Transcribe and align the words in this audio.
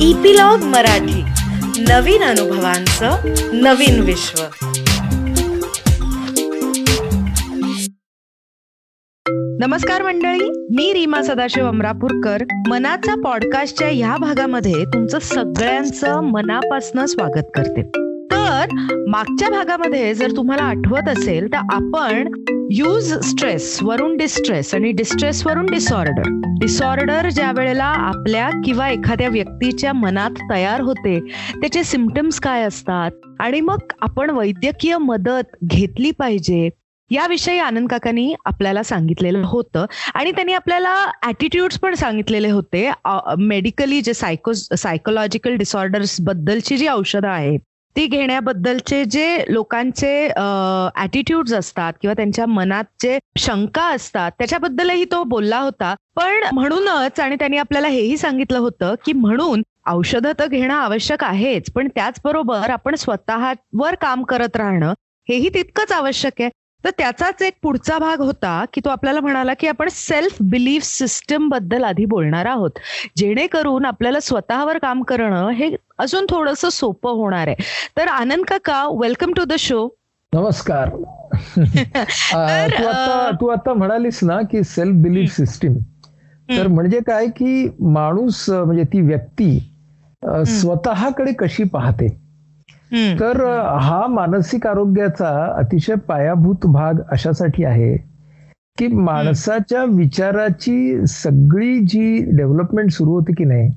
Epilogue 0.00 0.58
Marathi. 0.58 1.22
नवीन 1.82 2.22
अनुभवांचं 2.22 3.10
नवीन 3.52 4.00
विश्व. 4.00 4.42
नमस्कार 9.60 10.02
मंडळी 10.02 10.48
मी 10.48 10.92
रीमा 10.92 11.22
सदाशिव 11.22 11.66
अमरापूरकर. 11.66 12.42
मनाचा 12.68 13.14
पॉडकास्टच्या 13.24 13.88
ह्या 13.88 14.16
भागामध्ये 14.16 14.84
तुमचं 14.84 15.18
सगळ्यांचं 15.18 16.20
मनापासनं 16.20 17.06
स्वागत 17.06 17.50
करते. 17.54 17.82
तर 18.32 18.66
मागच्या 19.08 19.50
भागामध्ये 19.50 20.14
जर 20.14 20.30
तुम्हाला 20.36 20.62
आठवत 20.62 21.08
असेल 21.08 21.52
तर 21.52 21.56
आपण 21.56 22.28
यूज 22.70 23.12
स्ट्रेस 23.12 23.78
वरून 23.82 24.16
डिस्ट्रेस 24.16 24.74
आणि 24.74 24.90
डिस्ट्रेस 24.92 25.46
वरून 25.46 25.66
डिसऑर्डर 25.66 26.22
डिसऑर्डर 26.60 27.28
ज्या 27.30 27.52
वेळेला 27.56 27.84
आपल्या 27.84 28.50
किंवा 28.64 28.88
एखाद्या 28.90 29.28
व्यक्तीच्या 29.28 29.92
मनात 29.92 30.30
तयार 30.50 30.80
होते 30.80 31.20
त्याचे 31.60 31.84
सिमटम्स 31.84 32.40
काय 32.40 32.62
असतात? 32.62 33.10
आणि 33.40 33.60
मग 33.60 33.78
आपण 34.00 34.30
वैद्यकीय 34.30 34.96
मदत 34.98 35.56
घेतली 35.64 36.10
पाहिजे. 36.10 36.68
याविषयी 37.10 37.58
आनंद 37.58 37.88
काकांनी 37.88 38.34
आपल्याला 38.44 38.82
सांगितलेलं 38.82 39.42
होतं. 39.44 39.86
आणि 40.14 40.32
त्यांनी 40.32 40.52
आपल्याला 40.52 41.10
ऍटिट्यूड्स 41.26 41.78
पण 41.78 41.94
सांगितलेले 41.94 42.50
होते. 42.50 42.90
मेडिकली 43.38 44.00
जे 44.00 44.14
सायको 44.14 44.52
सायकोलॉजिकल 44.52 45.54
डिसऑर्डर्स 45.54 46.20
बद्दलची 46.20 46.76
जी 46.76 46.88
औषधं 46.88 47.28
आहेत 47.28 47.60
ती 47.96 48.06
घेण्याबद्दलचे 48.06 49.04
जे 49.04 49.44
लोकांचे 49.48 50.10
ऍटिट्यूड्स 50.96 51.52
असतात 51.52 51.92
किंवा 52.00 52.14
त्यांच्या 52.14 52.46
मनात 52.46 52.84
जे 53.00 53.18
शंका 53.38 53.84
असतात 53.90 54.32
त्याच्याबद्दलही 54.38 55.04
तो 55.04 55.22
बोलला 55.24 55.58
होता. 55.58 55.94
पण 56.16 56.44
म्हणूनच 56.54 57.20
आणि 57.20 57.36
त्यांनी 57.38 57.56
आपल्याला 57.56 57.88
हेही 57.88 58.16
सांगितलं 58.16 58.58
होतं 58.58 58.94
की 59.04 59.12
म्हणून 59.12 59.62
औषधं 59.86 60.32
तर 60.38 60.46
घेणं 60.46 60.74
आवश्यक 60.74 61.24
आहेच 61.24 61.70
पण 61.70 61.88
त्याचबरोबर 61.88 62.70
आपण 62.70 62.94
स्वतःवर 62.94 63.94
काम 63.94 64.22
करत 64.24 64.56
राहणं 64.56 64.92
हेही 65.28 65.48
तितकंच 65.54 65.92
आवश्यक 65.92 66.40
आहे. 66.40 66.48
तर 66.86 66.90
त्याचाच 66.98 67.42
एक 67.42 67.52
पुढचा 67.62 67.98
भाग 67.98 68.20
होता 68.20 68.64
की 68.74 68.80
तो 68.84 68.90
आपल्याला 68.90 69.20
म्हणाला 69.20 69.54
की 69.54 69.66
आपण 69.66 69.88
सेल्फ 69.90 70.36
बिलीफ 70.40 70.82
सिस्टमबद्दल 70.82 71.84
आधी 71.84 72.04
बोलणार 72.04 72.46
आहोत. 72.46 72.70
जेणेकरून 73.16 73.84
आपल्याला 73.84 74.20
स्वतःवर 74.20 74.78
काम 74.78 75.02
करणं 75.02 75.48
हे 75.48 75.76
अजून 75.98 76.26
थोडस 76.30 76.66
सोपं 76.66 77.10
होणार 77.10 77.46
आहे. 77.46 77.56
तर 77.96 78.08
आनंद 78.08 78.44
काका 78.44 78.88
वेलकम 79.00 79.32
टू 79.32 79.44
द 79.44 79.52
शो 79.58 79.88
नमस्कार. 80.32 80.88
तू 82.78 82.86
आता 82.86 83.30
तू 83.40 83.46
आता 83.46 83.72
म्हणालीस 83.72 84.18
ना 84.22 84.40
की 84.40 84.62
सेल्फ 84.62 84.94
बिलीफ 84.94 85.36
सिस्टीम 85.36 85.74
तर 86.48 86.66
म्हणजे 86.66 87.00
काय 87.00 87.26
की 87.26 87.68
माणूस 87.80 88.50
म्हणजे 88.50 88.84
ती 88.84 89.00
व्यक्ती 89.00 89.58
स्वतःकडे 90.46 91.32
कशी 91.32 91.64
पाहते? 91.64 92.25
तर 93.20 93.44
हा 93.80 94.06
मानसिक 94.06 94.66
आरोग्याचा 94.66 95.28
अतिशय 95.58 95.94
पायाभूत 95.94 96.66
भाग 96.66 97.00
अशासाठी 97.12 97.64
आहे 97.64 97.96
की 98.78 98.86
माणसाच्या 98.86 99.84
विचाराची 99.84 101.06
सगळी 101.06 101.78
जी 101.80 102.36
डेव्हलपमेंट 102.36 102.90
सुरू 102.90 103.10
होते 103.10 103.32
की 103.32 103.44
नाही 103.44 103.68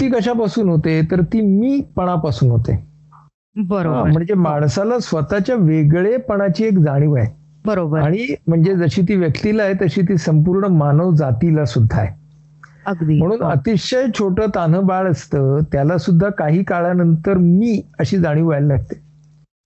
ती 0.00 0.08
कशापासून 0.08 0.68
होते? 0.68 1.00
तर 1.10 1.20
ती 1.20 1.40
मीपणापासून 1.40 2.50
होते. 2.50 2.88
बरोबर. 3.56 4.10
म्हणजे 4.10 4.34
माणसाला 4.34 4.98
स्वतःच्या 4.98 5.56
वेगळेपणाची 5.56 6.64
एक 6.64 6.78
जाणीव 6.78 7.14
आहे. 7.14 7.26
बरोबर. 7.66 8.00
आणि 8.00 8.34
म्हणजे 8.46 8.74
जशी 8.74 9.02
ती 9.02 9.16
व्यक्तीला 9.16 9.62
आहे 9.62 9.74
तशी 9.82 10.02
ती 10.02 10.16
संपूर्ण 10.16 10.66
मानव 10.66 11.14
जातीला 11.14 11.64
सुद्धा 11.64 12.00
आहे. 12.00 12.21
अगदी. 12.86 13.18
म्हणून 13.18 13.42
अतिशय 13.42 14.06
छोटं 14.18 14.46
तान्ह 14.54 14.80
बाळ 14.80 15.10
असतं 15.10 15.58
त्याला 15.72 15.98
सुद्धा 15.98 16.30
काही 16.30 16.64
काळानंतर 16.64 17.34
मी 17.34 17.82
अशी 17.98 18.18
जाणीव 18.18 18.46
व्हायला 18.46 18.66
लागते. 18.66 19.02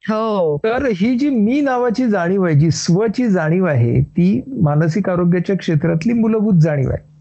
हो. 0.09 0.59
तर 0.65 0.87
ही 0.87 1.19
जी 1.19 1.31
मी 1.31 1.61
नावाची 1.61 2.07
जाणीव 2.07 2.45
आहे 2.45 2.55
जी 2.55 2.71
स्वची 2.71 3.29
जाणीव 3.29 3.65
आहे 3.65 4.01
ती 4.01 4.43
मानसिक 4.61 5.11
आरोग्याच्या 5.11 5.57
क्षेत्रातली 5.57 6.13
मूलभूत 6.13 6.61
जाणीव 6.61 6.91
आहे. 6.91 7.17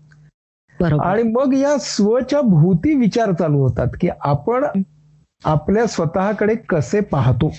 आणि 1.04 1.24
मग 1.24 1.54
या 1.54 1.78
स्वच्या 1.80 2.42
भूती 2.42 2.96
विचार 2.96 3.32
चालू 3.32 3.60
होतात 3.60 3.88
की 4.02 4.10
आपण 4.22 4.66
आपल्या 5.46 5.86
स्वतःकडे 5.86 6.56
कसे 6.56 7.00
पाहतो? 7.00 7.54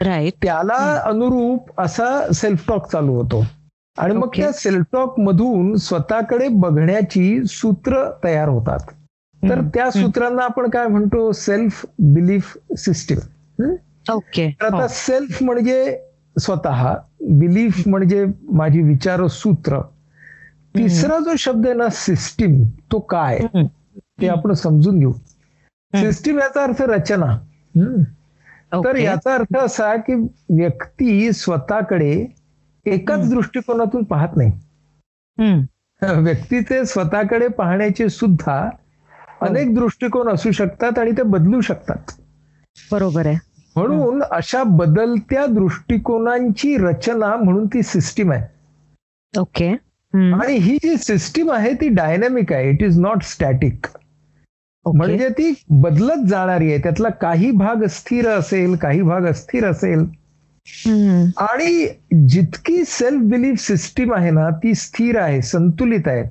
राईट 0.00 0.32
त्याला 0.42 1.02
अनुरूप 1.04 1.80
असा 1.80 2.32
सेल्फ 2.32 2.68
टॉक 2.68 2.90
चालू 2.90 3.12
होतो. 3.12 3.44
आणि 3.98 4.14
मग 4.14 4.28
त्या 4.36 4.52
सेल्फ 4.52 4.84
टॉक 4.92 5.18
मधून 5.20 5.76
स्वतःकडे 5.76 6.48
बघण्याची 6.48 7.44
सूत्र 7.44 8.04
तयार 8.24 8.48
होतात. 8.48 8.78
तर 9.42 9.60
त्या 9.74 9.90
सूत्रांना 9.90 10.44
आपण 10.44 10.68
काय 10.70 10.86
म्हणतो? 10.86 11.32
Self 11.32 11.84
belief 11.98 12.56
system 12.78 13.18
okay. 14.12 14.46
आता 14.60 14.86
सेल्फ 14.88 15.42
म्हणजे 15.42 15.98
स्वतः 16.40 16.94
बिलीफ 17.20 17.82
म्हणजे 17.88 18.24
माझी 18.52 18.82
विचार 18.82 19.26
सूत्र 19.26 19.80
तिसरा 20.76 21.18
जो 21.18 21.34
शब्द 21.38 21.66
आहे 21.66 21.74
ना 21.74 21.88
सिस्टीम 21.88 22.62
तो 22.92 22.98
काय? 22.98 23.38
ते 24.20 24.28
आपण 24.28 24.52
समजून 24.52 24.98
घेऊ. 24.98 25.12
सिस्टीम 25.92 26.38
याचा 26.38 26.62
अर्थ 26.62 26.82
रचना. 26.82 27.36
तर 28.84 28.96
याचा 28.96 29.34
अर्थ 29.34 29.56
असा 29.56 29.96
की 29.96 30.14
व्यक्ती 30.50 31.32
स्वतःकडे 31.32 32.26
एकाच 32.88 33.30
दृष्टिकोनातून 33.30 34.02
पाहत 34.02 34.36
नाही. 34.36 34.52
व्यक्तीचे 36.02 36.84
स्वतःकडे 36.84 37.48
पाहण्याचे 37.48 38.08
सुद्धा 38.08 38.70
अनेक 39.40 39.74
दृष्टिकोन 39.74 40.28
असू 40.28 40.50
शकतात 40.50 40.98
आणि 40.98 41.10
ते 41.10 41.22
बदलू 41.22 41.60
शकतात. 41.60 42.10
बरोबर 42.92 43.26
आहे. 43.26 43.36
म्हणून 43.76 44.22
अशा 44.30 44.62
बदलत्या 44.62 45.46
दृष्टिकोनांची 45.46 46.76
रचना 46.76 47.36
म्हणून 47.36 47.66
ती 47.66 47.82
सिस्टीम 47.82 48.32
आहे. 48.32 48.46
ओके. 49.40 49.68
आणि 50.14 50.52
ही 50.52 50.76
जी 50.76 50.96
सिस्टीम 50.96 51.50
आहे 51.52 51.72
ती 51.74 51.88
डायनॅमिक 51.88 52.52
आहे. 52.52 52.70
इट 52.70 52.82
इज 52.82 52.98
नॉट 52.98 53.22
स्टॅटिक 53.22 53.86
म्हणजे 54.86 55.28
ती 55.28 55.52
बदलत 55.70 56.26
जाणारी 56.28 56.72
आहे. 56.72 56.82
त्यातला 56.82 57.08
काही 57.08 57.50
भाग 57.50 57.84
स्थिर 57.84 58.28
असेल 58.28 58.76
काही 58.76 59.02
भाग 59.02 59.26
अस्थिर 59.26 59.66
असेल. 59.66 60.04
आणि 61.40 61.86
जितकी 62.28 62.82
सेल्फ 62.86 63.22
बिलीफ 63.22 63.60
सिस्टीम 63.60 64.14
आहे 64.14 64.30
ना 64.30 64.48
ती 64.50 64.74
स्थिर 64.74 65.18
आहे 65.18 65.40
संतुलित 65.42 66.08
आहे. 66.08 66.24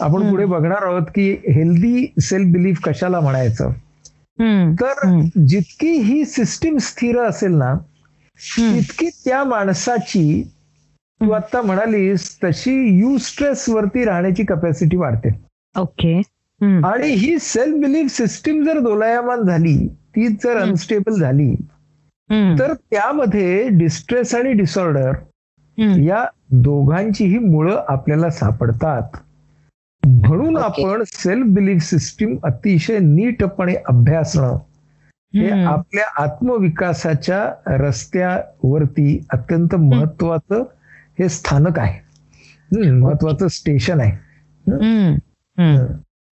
आपण 0.00 0.30
पुढे 0.30 0.44
बघणार 0.44 0.82
आहोत 0.82 1.06
की 1.14 1.30
हेल्दी 1.48 2.06
सेल्फ 2.20 2.52
बिलीफ 2.52 2.80
कशाला 2.84 3.20
म्हणायचं? 3.20 3.72
तर 4.80 5.28
जितकी 5.46 5.90
ही 5.92 6.24
सिस्टीम 6.24 6.76
स्थिर 6.78 7.18
असेल 7.18 7.54
ना 7.54 7.74
तितकी 8.40 9.08
त्या 9.24 9.42
माणसाची 9.44 10.42
तू 11.20 11.30
आता 11.30 11.62
म्हणालीस 11.62 12.36
तशी 12.44 12.74
यू 12.98 13.16
स्ट्रेस 13.18 13.68
वरती 13.68 14.04
राहण्याची 14.04 14.44
कपॅसिटी 14.44 14.96
वाढते. 14.96 15.28
ओके. 15.76 16.16
आणि 16.60 17.08
ही 17.08 17.38
सेल्फ 17.38 17.76
बिलीफ 17.76 18.16
सिस्टीम 18.16 18.64
जर 18.64 18.78
दोलायमान 18.78 19.42
झाली 19.42 19.76
ती 20.16 20.26
जर 20.28 20.56
अनस्टेबल 20.56 21.20
झाली 21.20 21.54
तर 22.58 22.72
त्यामध्ये 22.74 23.68
डिस्ट्रेस 23.68 24.34
आणि 24.34 24.52
डिसऑर्डर 24.52 25.12
या 26.00 26.24
दोघांचीही 26.50 27.38
मुळं 27.38 27.84
आपल्याला 27.88 28.30
सापडतात. 28.30 29.16
म्हणून 30.02 30.56
आपण 30.56 31.02
सेल्फ 31.06 31.46
बिलीफ 31.46 31.82
सिस्टीम 31.82 32.36
अतिशय 32.42 32.98
नीटपणे 32.98 33.74
अभ्यासणं 33.88 34.56
हे 35.34 35.50
आपल्या 35.64 36.22
आत्मविकासाच्या 36.22 37.52
रस्त्यावरती 37.66 39.26
अत्यंत 39.30 39.74
महत्वाचं 39.74 40.62
हे 41.18 41.28
स्थानक 41.28 41.78
आहे. 41.78 42.90
महत्वाचं 42.90 43.48
स्टेशन 43.48 44.00
आहे. 44.00 44.10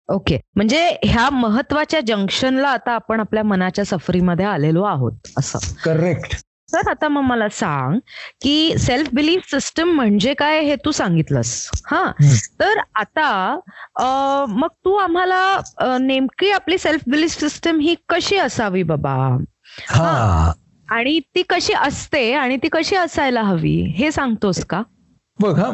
ओके. 0.09 0.39
म्हणजे 0.57 0.97
ह्या 1.05 1.31
महत्त्वाच्या 1.31 2.01
जंक्शनला 2.07 2.69
आता 2.69 2.93
आपण 2.93 3.21
आपल्या 3.21 3.43
मनाच्या 3.43 3.85
सफरीमध्ये 3.85 4.45
आलेलो 4.45 4.83
आहोत 4.83 5.13
असं. 5.39 5.59
करेक्ट. 5.85 6.41
तर 6.75 6.89
आता 6.91 7.09
मग 7.09 7.21
मला 7.21 7.49
सांग 7.49 7.99
की 8.43 8.75
सेल्फ 8.79 9.09
बिलीफ 9.13 9.51
सिस्टम 9.51 9.89
म्हणजे 9.89 10.35
काय 10.35 10.61
हे 10.61 10.77
तू 10.77 10.91
सांगितलंस. 10.91 11.71
हा. 11.87 12.13
तर 12.61 12.79
आता 12.95 13.59
मग 14.49 14.69
तू 14.85 14.95
आम्हाला 14.95 15.61
नेमकी 16.01 16.51
आपली 16.51 16.79
सेल्फ 16.79 17.01
बिलीफ 17.07 17.41
सिस्टम 17.41 17.79
ही 17.81 17.95
कशी 18.09 18.37
असावी 18.37 18.83
बाबा? 18.83 19.37
आणि 20.89 21.21
ती 21.21 21.43
कशी 21.43 21.73
असते 21.73 22.33
आणि 22.35 22.57
ती 22.57 22.69
कशी 22.73 22.97
असायला 22.97 23.43
हवी 23.43 23.81
हे 23.97 24.13
सांगतोस 24.13 24.65
का? 24.65 24.83
बघ 25.41 25.59
हा. 25.59 25.71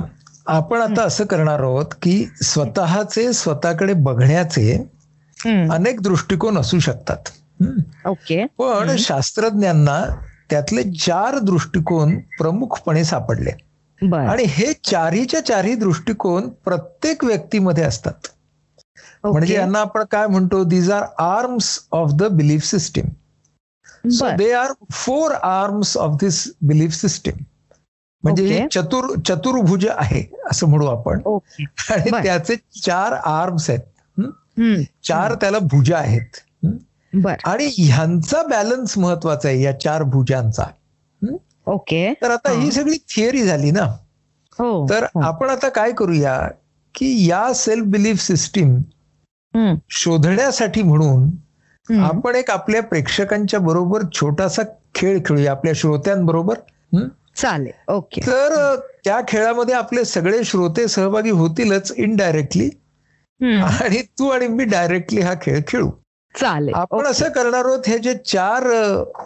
आपण 0.48 0.80
आता 0.80 1.02
असं 1.02 1.24
करणार 1.24 1.60
आहोत 1.60 1.86
की 2.02 2.28
स्वतःचे 2.42 3.32
स्वतःकडे 3.32 3.92
बघण्याचे 3.92 4.72
अनेक 5.70 6.00
दृष्टिकोन 6.00 6.58
असू 6.58 6.78
शकतात. 6.78 7.28
ओके. 8.06 8.44
पण 8.58 8.96
शास्त्रज्ञांना 8.98 10.04
त्यातले 10.50 10.82
चार 10.82 11.38
दृष्टिकोन 11.38 12.18
प्रमुखपणे 12.38 13.04
सापडले. 13.04 13.50
आणि 14.16 14.42
हे 14.42 14.72
चारीच्या 14.84 15.44
चारही 15.46 15.74
दृष्टिकोन 15.74 16.48
प्रत्येक 16.48 17.24
व्यक्तीमध्ये 17.24 17.84
असतात. 17.84 18.26
म्हणजे 19.24 19.54
यांना 19.54 19.78
आपण 19.78 20.04
काय 20.10 20.26
म्हणतो? 20.26 20.64
These 20.64 20.90
are 20.90 21.02
arms 21.18 21.78
of 21.92 22.10
the 22.12 22.22
belief 22.22 22.64
system 22.64 23.06
so 24.10 24.28
they 24.36 24.52
are 24.52 24.72
four 24.92 25.32
arms 25.32 25.96
of 25.96 26.16
this 26.20 26.52
belief 26.62 26.92
system 26.94 27.42
म्हणजे 28.24 28.66
चतुर 28.72 29.14
चतुर्भुज 29.28 29.86
आहे 29.88 30.22
असं 30.50 30.68
म्हणू 30.68 30.86
आपण. 30.86 31.20
आणि 31.90 32.10
त्याचे 32.22 32.56
चार 32.82 33.12
आर्म्स 33.12 33.70
आहेत. 33.70 34.22
चार 35.04 35.34
त्याला 35.34 35.58
भुजा 35.58 35.98
आहेत. 35.98 36.36
आणि 37.44 37.70
ह्यांचा 37.78 38.42
बॅलन्स 38.42 38.98
महत्त्वाचा 38.98 39.48
आहे 39.48 39.62
या 39.62 39.80
चार 39.80 40.02
भुजांचा. 40.02 40.64
ओके. 41.66 42.12
तर 42.22 42.30
आता 42.30 42.50
ही 42.50 42.70
सगळी 42.72 42.96
थिअरी 42.96 43.42
झाली 43.42 43.70
ना? 43.70 43.84
हो 44.58 44.86
तर 44.90 45.04
आपण 45.22 45.48
आता 45.48 45.68
काय 45.68 45.92
करूया 45.92 46.48
की 46.94 47.26
या 47.30 47.52
सेल्फ 47.54 47.84
बिलीफ 47.86 48.20
सिस्टीम 48.20 48.76
शोधण्यासाठी 49.90 50.82
म्हणून 50.82 52.00
आपण 52.00 52.34
एक 52.34 52.50
आपल्या 52.50 52.82
प्रेक्षकांच्या 52.82 53.60
बरोबर 53.60 54.02
छोटासा 54.12 54.62
खेळ 54.94 55.18
खेळूया 55.26 55.50
आपल्या 55.50 55.72
श्रोत्यांबरोबर. 55.76 56.54
चालेल. 57.42 57.72
ओके. 57.88 58.20
तर 58.26 58.74
त्या 59.04 59.20
खेळामध्ये 59.28 59.74
आपले 59.74 60.04
सगळे 60.04 60.42
श्रोते 60.44 60.88
सहभागी 60.88 61.30
होतीलच 61.30 61.92
इनडायरेक्टली 61.96 62.68
आणि 63.40 64.02
तू 64.18 64.28
आणि 64.28 64.48
मी 64.48 64.64
डायरेक्टली 64.64 65.20
हा 65.20 65.34
खेळ 65.42 65.60
खेळू. 65.68 65.90
चालेल. 66.34 66.74
आपण 66.74 67.06
असं 67.06 67.28
करणार 67.28 67.64
आहोत 67.64 67.86
हे 67.86 67.98
जे 67.98 68.14
चार 68.14 68.66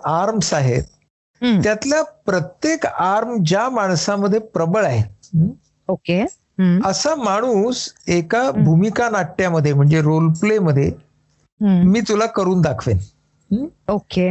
आर्म्स 0.04 0.52
आहेत 0.54 0.82
त्यातल्या 1.62 2.02
प्रत्येक 2.02 2.86
आर्म 2.86 3.36
ज्या 3.44 3.68
माणसामध्ये 3.68 4.38
प्रबळ 4.40 4.84
आहे 4.84 5.02
ओके. 5.88 6.24
असा 6.84 7.14
माणूस 7.14 7.88
एका 8.08 8.50
भूमिका 8.50 9.08
नाट्यामध्ये 9.10 9.72
म्हणजे 9.72 10.00
रोल 10.02 10.28
प्ले 10.40 10.58
मध्ये 10.58 10.90
मी 11.60 12.00
तुला 12.00 12.26
करून 12.26 12.60
दाखवेन. 12.60 12.98
ओके. 13.88 14.28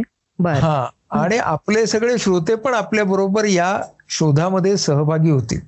हा. 0.60 0.86
आणि 1.12 1.38
आपले 1.38 1.86
सगळे 1.86 2.18
श्रोते 2.18 2.56
पण 2.56 2.74
आपल्या 2.74 3.06
बरोबर 3.06 3.46
या 3.46 3.81
शोधामध्ये 4.10 4.78
सहभागी 4.78 5.30
होतील. 5.30 5.60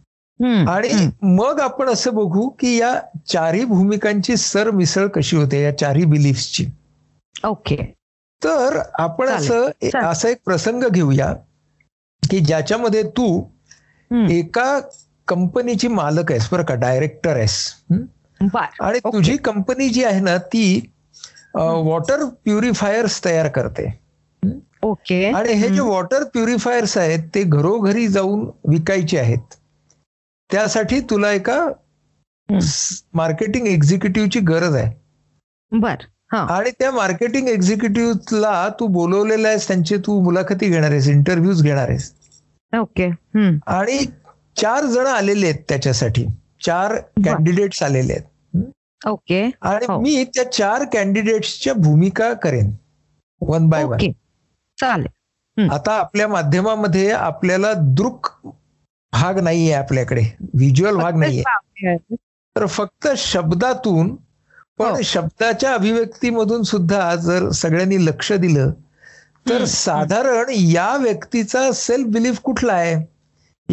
आणि 0.68 1.10
मग 1.22 1.60
आपण 1.60 1.88
असं 1.88 2.13
बघू 2.13 2.50
की 2.50 2.78
या 2.78 3.00
चारही 3.28 3.66
भूमिकांची 3.66 4.38
सरमिसळ 4.38 5.07
कशी 5.07 5.36
होते 5.38 5.63
या 5.63 5.78
चारही 5.78 6.06
बिलीफ्सची 6.06 6.66
ओके. 7.44 7.94
तर 8.44 8.80
आपण 9.00 9.28
असं 9.28 9.68
असा 10.04 10.30
एक 10.30 10.38
प्रसंग 10.45 10.84
घेऊया 10.84 11.34
की 12.30 12.40
ज्याच्यामध्ये 12.40 13.04
तू 13.04 13.44
एका 14.12 14.80
कंपनीची 15.28 15.88
मालक 15.88 16.31
आहेस 16.31 16.50
बरं 16.51 16.63
का 16.63 16.75
डायरेक्टर 16.75 17.38
आहेस. 17.38 17.74
आणि 18.81 19.00
तुझी 19.00 19.38
कंपनी 19.38 19.90
जी 19.90 20.04
आहे 20.04 20.19
ना 20.19 20.38
ती 20.38 20.92
वॉटर 21.56 22.25
प्युरिफायर्स 22.25 23.25
तयार 23.25 23.48
करते. 23.48 24.03
ओके. 24.83 25.25
आणि 25.31 25.53
हे 25.53 25.69
जे 25.69 25.81
वॉटर 25.81 26.24
प्युरिफायर्स 26.33 26.97
आहेत 26.97 27.27
ते 27.35 27.44
घरोघरी 27.44 28.07
जाऊन 28.07 28.45
विकायचे 28.69 29.18
आहेत. 29.18 29.56
त्यासाठी 30.50 31.00
तुला 31.09 31.31
एका 31.31 31.59
मार्केटिंग 33.15 33.68
एक्झिक्युटिव्हची 33.68 34.39
गरज 34.47 34.75
आहे. 34.75 34.91
बर 35.71 36.06
आणि 36.33 36.71
त्या 36.80 36.91
मार्केटिंग 36.91 37.47
एक्झिक्युटिव्हला 37.47 38.68
तू 38.80 38.88
बोलवलेला 38.88 39.47
आहेस 39.47 39.68
त्यांचे 39.68 39.97
तू 39.97 40.19
मुलाखती 40.24 40.69
घेणार 40.69 40.91
आहेस 40.91 41.07
इंटरव्ह्यूज 41.07 41.62
घेणार 41.63 41.89
आहेस. 41.89 42.12
ओके 42.74 43.09
आणि 43.68 44.06
चार 44.57 44.85
जण 44.85 45.07
आलेले 45.07 45.45
आहेत 45.47 45.63
त्याच्यासाठी. 45.69 46.25
चार 46.65 46.95
कॅन्डिडेट्स 47.25 47.83
आलेले 47.83 48.13
आहेत. 48.13 48.65
ओके 49.01 49.41
आणि 49.62 49.85
मी 50.01 50.24
त्या 50.35 50.51
चार 50.51 50.83
कॅन्डिडेट्सच्या 50.94 51.74
भूमिका 51.74 52.31
करेन 52.33 52.71
वन 53.41 53.68
बाय 53.69 53.83
वन 53.83 53.97
चालेल. 54.80 55.70
आता 55.70 55.92
आपल्या 55.94 56.28
माध्यमामध्ये 56.28 57.12
आपल्याला 57.12 57.74
दृक 57.78 58.30
भाग 59.14 59.40
नाहीये 59.40 59.74
आपल्याकडे. 59.74 60.22
व्हिज्युअल 60.42 60.96
भाग 60.96 61.16
नाहीये. 61.16 61.44
तर 62.56 62.66
फक्त 62.66 63.08
शब्दातून 63.18 64.16
पण 64.78 65.02
शब्दाच्या 65.04 65.74
अभिव्यक्तीमधून 65.74 66.64
सुद्धा 66.64 67.16
जर 67.16 67.50
सगळ्यांनी 67.50 68.06
लक्ष 68.06 68.34
दिलं 68.34 68.72
तर 69.50 69.66
साधारण 69.66 70.46
या 70.50 70.98
व्यक्तीचा 70.98 71.72
सेल्फ 71.72 72.08
बिलीफ 72.08 72.40
कुठला 72.40 72.74
आहे? 72.74 73.14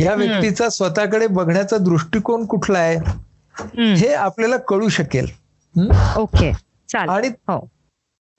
या 0.02 0.14
व्यक्तीचा 0.14 0.68
स्वतःकडे 0.68 1.26
बघण्याचा 1.26 1.76
दृष्टिकोन 1.76 2.46
कुठला 2.46 2.78
आहे? 2.78 2.96
हे. 3.94 4.14
आपल्याला 4.14 4.56
कळू 4.56 4.88
शकेल. 4.88 5.26
ओके. 6.16 6.52
आणि 7.08 7.28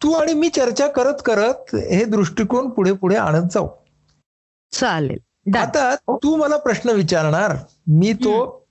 तू 0.03 0.11
आणि 0.11 0.33
मी 0.33 0.49
चर्चा 0.49 0.87
करत 0.87 1.21
करत 1.25 1.75
हे 1.75 2.03
दृष्टिकोन 2.05 2.69
पुढे 2.69 2.91
पुढे 2.91 3.15
आणत 3.15 3.47
जाऊ. 3.51 3.67
चालेल. 4.71 5.57
आता 5.57 5.95
तू 5.95 6.35
मला 6.35 6.57
प्रश्न 6.57 6.89
विचारणार. 6.89 7.55
मी 7.87 8.13
तो 8.13 8.65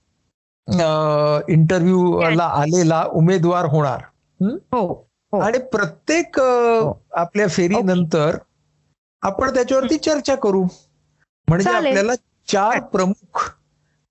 इंटरव्ह्यू 1.48 2.30
ला 2.30 2.44
आलेला 2.44 3.04
उमेदवार 3.12 3.64
होणार. 3.64 4.00
हो 4.42 5.10
आणि 5.32 5.58
प्रत्येक 5.58 6.40
आपल्या 7.12 7.48
फेरीनंतर 7.48 8.36
आपण 9.22 9.54
त्याच्यावरती 9.54 9.96
चर्चा 9.98 10.34
करू. 10.34 10.62
म्हणजे 11.48 11.70
आपल्याला 11.70 12.12
चार 12.48 12.80
प्रमुख 12.80 13.50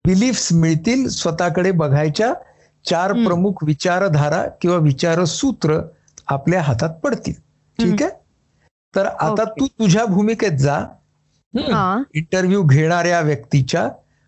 बिलीफ्स 0.08 0.54
मिळतील 0.54 1.08
स्वतःकडे 1.10 1.72
बघायच्या. 1.72 2.34
चार 2.86 3.14
प्रमुख 3.14 3.64
विचारधारा 3.64 4.48
किंवा 4.62 4.78
विचारसूत्र 4.78 5.80
आपल्या 6.30 6.62
हातात 6.62 6.90
पडतील. 6.90 7.34
ठीक 7.80 8.02
आहे? 8.02 8.12
तर 8.94 9.06
आता 9.06 9.44
तू 9.60 9.68
तुझ्या 9.68 10.06
भूमिकेत 10.06 10.52
जा. 10.52 10.80
इंटरव्ह्यू 12.16 12.62
घेणाऱ्या 12.64 13.22
व्यक्तीच्या 13.22 13.88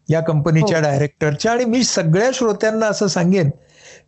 या 0.10 0.20
कंपनीच्या 0.22 0.80
डायरेक्टरच्या 0.80 1.52
आणि 1.52 1.66
मी 1.66 1.84
सगळ्या 1.84 2.30
श्रोत्यांना 2.34 2.86
असं 2.86 3.08
सांगेन 3.08 3.50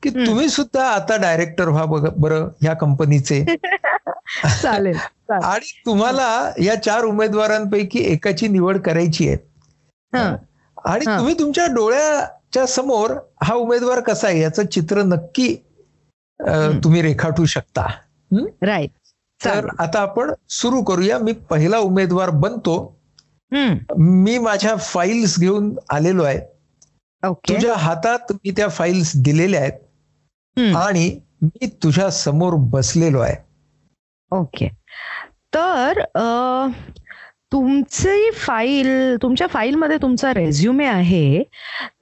की 0.04 0.10
तुम्ही 0.10 0.50
सुद्धा 0.50 0.88
आता 0.88 1.16
डायरेक्टर 1.16 1.70
व्हा 1.70 1.86
बरं 2.18 2.48
ह्या 2.62 2.74
कंपनीचे 2.74 3.44
चालेल 4.62 4.98
आणि 5.32 5.82
तुम्हाला 5.86 6.52
या 6.64 6.76
चार 6.84 7.04
उमेदवारांपैकी 7.04 8.00
एकाची 8.00 8.48
निवड 8.48 8.78
करायची 8.78 9.28
आहे. 9.30 9.38
आणि 10.86 11.06
तुम्ही 11.06 11.34
तुमच्या 11.40 11.66
डोळ्याच्या 11.68 12.66
समोर 12.66 13.12
हा 13.44 13.54
उमेदवार 13.54 14.00
कसा 14.00 14.28
आहे 14.28 14.42
याचं 14.42 14.66
चित्र 14.66 15.02
नक्की 15.04 15.56
तुम्ही 16.84 17.02
रेखाटू 17.02 17.46
शकता. 17.46 17.88
राईट 18.62 18.92
तर 19.42 19.68
आता 19.80 20.00
आपण 20.02 20.32
सुरू 20.50 20.82
करूया. 20.84 21.18
मी 21.20 21.32
पहिला 21.50 21.78
उमेदवार 21.80 22.30
बनतो. 22.30 22.76
मी 23.52 24.38
माझ्या 24.38 24.76
फाईल्स 24.76 25.40
घेऊन 25.40 25.74
आलेलो 25.92 26.24
आहे. 26.24 26.40
तुझ्या 27.24 27.76
हातात 27.78 28.32
मी 28.32 28.52
त्या 28.52 28.68
फाईल्स 28.68 29.12
दिलेल्या 29.16 29.62
आहेत. 29.62 30.76
आणि 30.78 31.20
मी 31.42 31.68
तुझ्या 31.84 32.10
समोर 32.12 32.54
बसलेलो 32.72 33.20
आहे. 33.20 33.36
ओके 34.32 34.68
तर 35.56 36.02
तुमची 37.52 38.32
फाईल 38.32 39.16
तुमच्या 39.22 39.48
फाईलमध्ये 39.48 39.98
तुमचा 40.02 40.34
रेझ्युमे 40.34 40.86
आहे. 40.86 41.44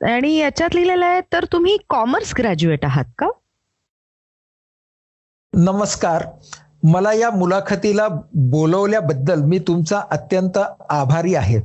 आणि 0.07 0.35
याच्यात 0.35 0.75
लिहिलेलं 0.75 1.05
आहे 1.05 1.21
तर 1.33 1.45
तुम्ही 1.51 1.77
कॉमर्स 1.89 2.33
ग्रॅज्युएट 2.37 2.85
आहात 2.85 3.05
का? 3.17 3.27
नमस्कार. 5.55 6.25
मला 6.83 7.13
या 7.13 7.29
मुलाखतीला 7.29 8.07
बोलवल्याबद्दल 8.33 9.41
मी 9.41 9.59
तुमचा 9.59 10.01
अत्यंत 10.11 10.57
आभारी 10.89 11.35
आहे. 11.35 11.59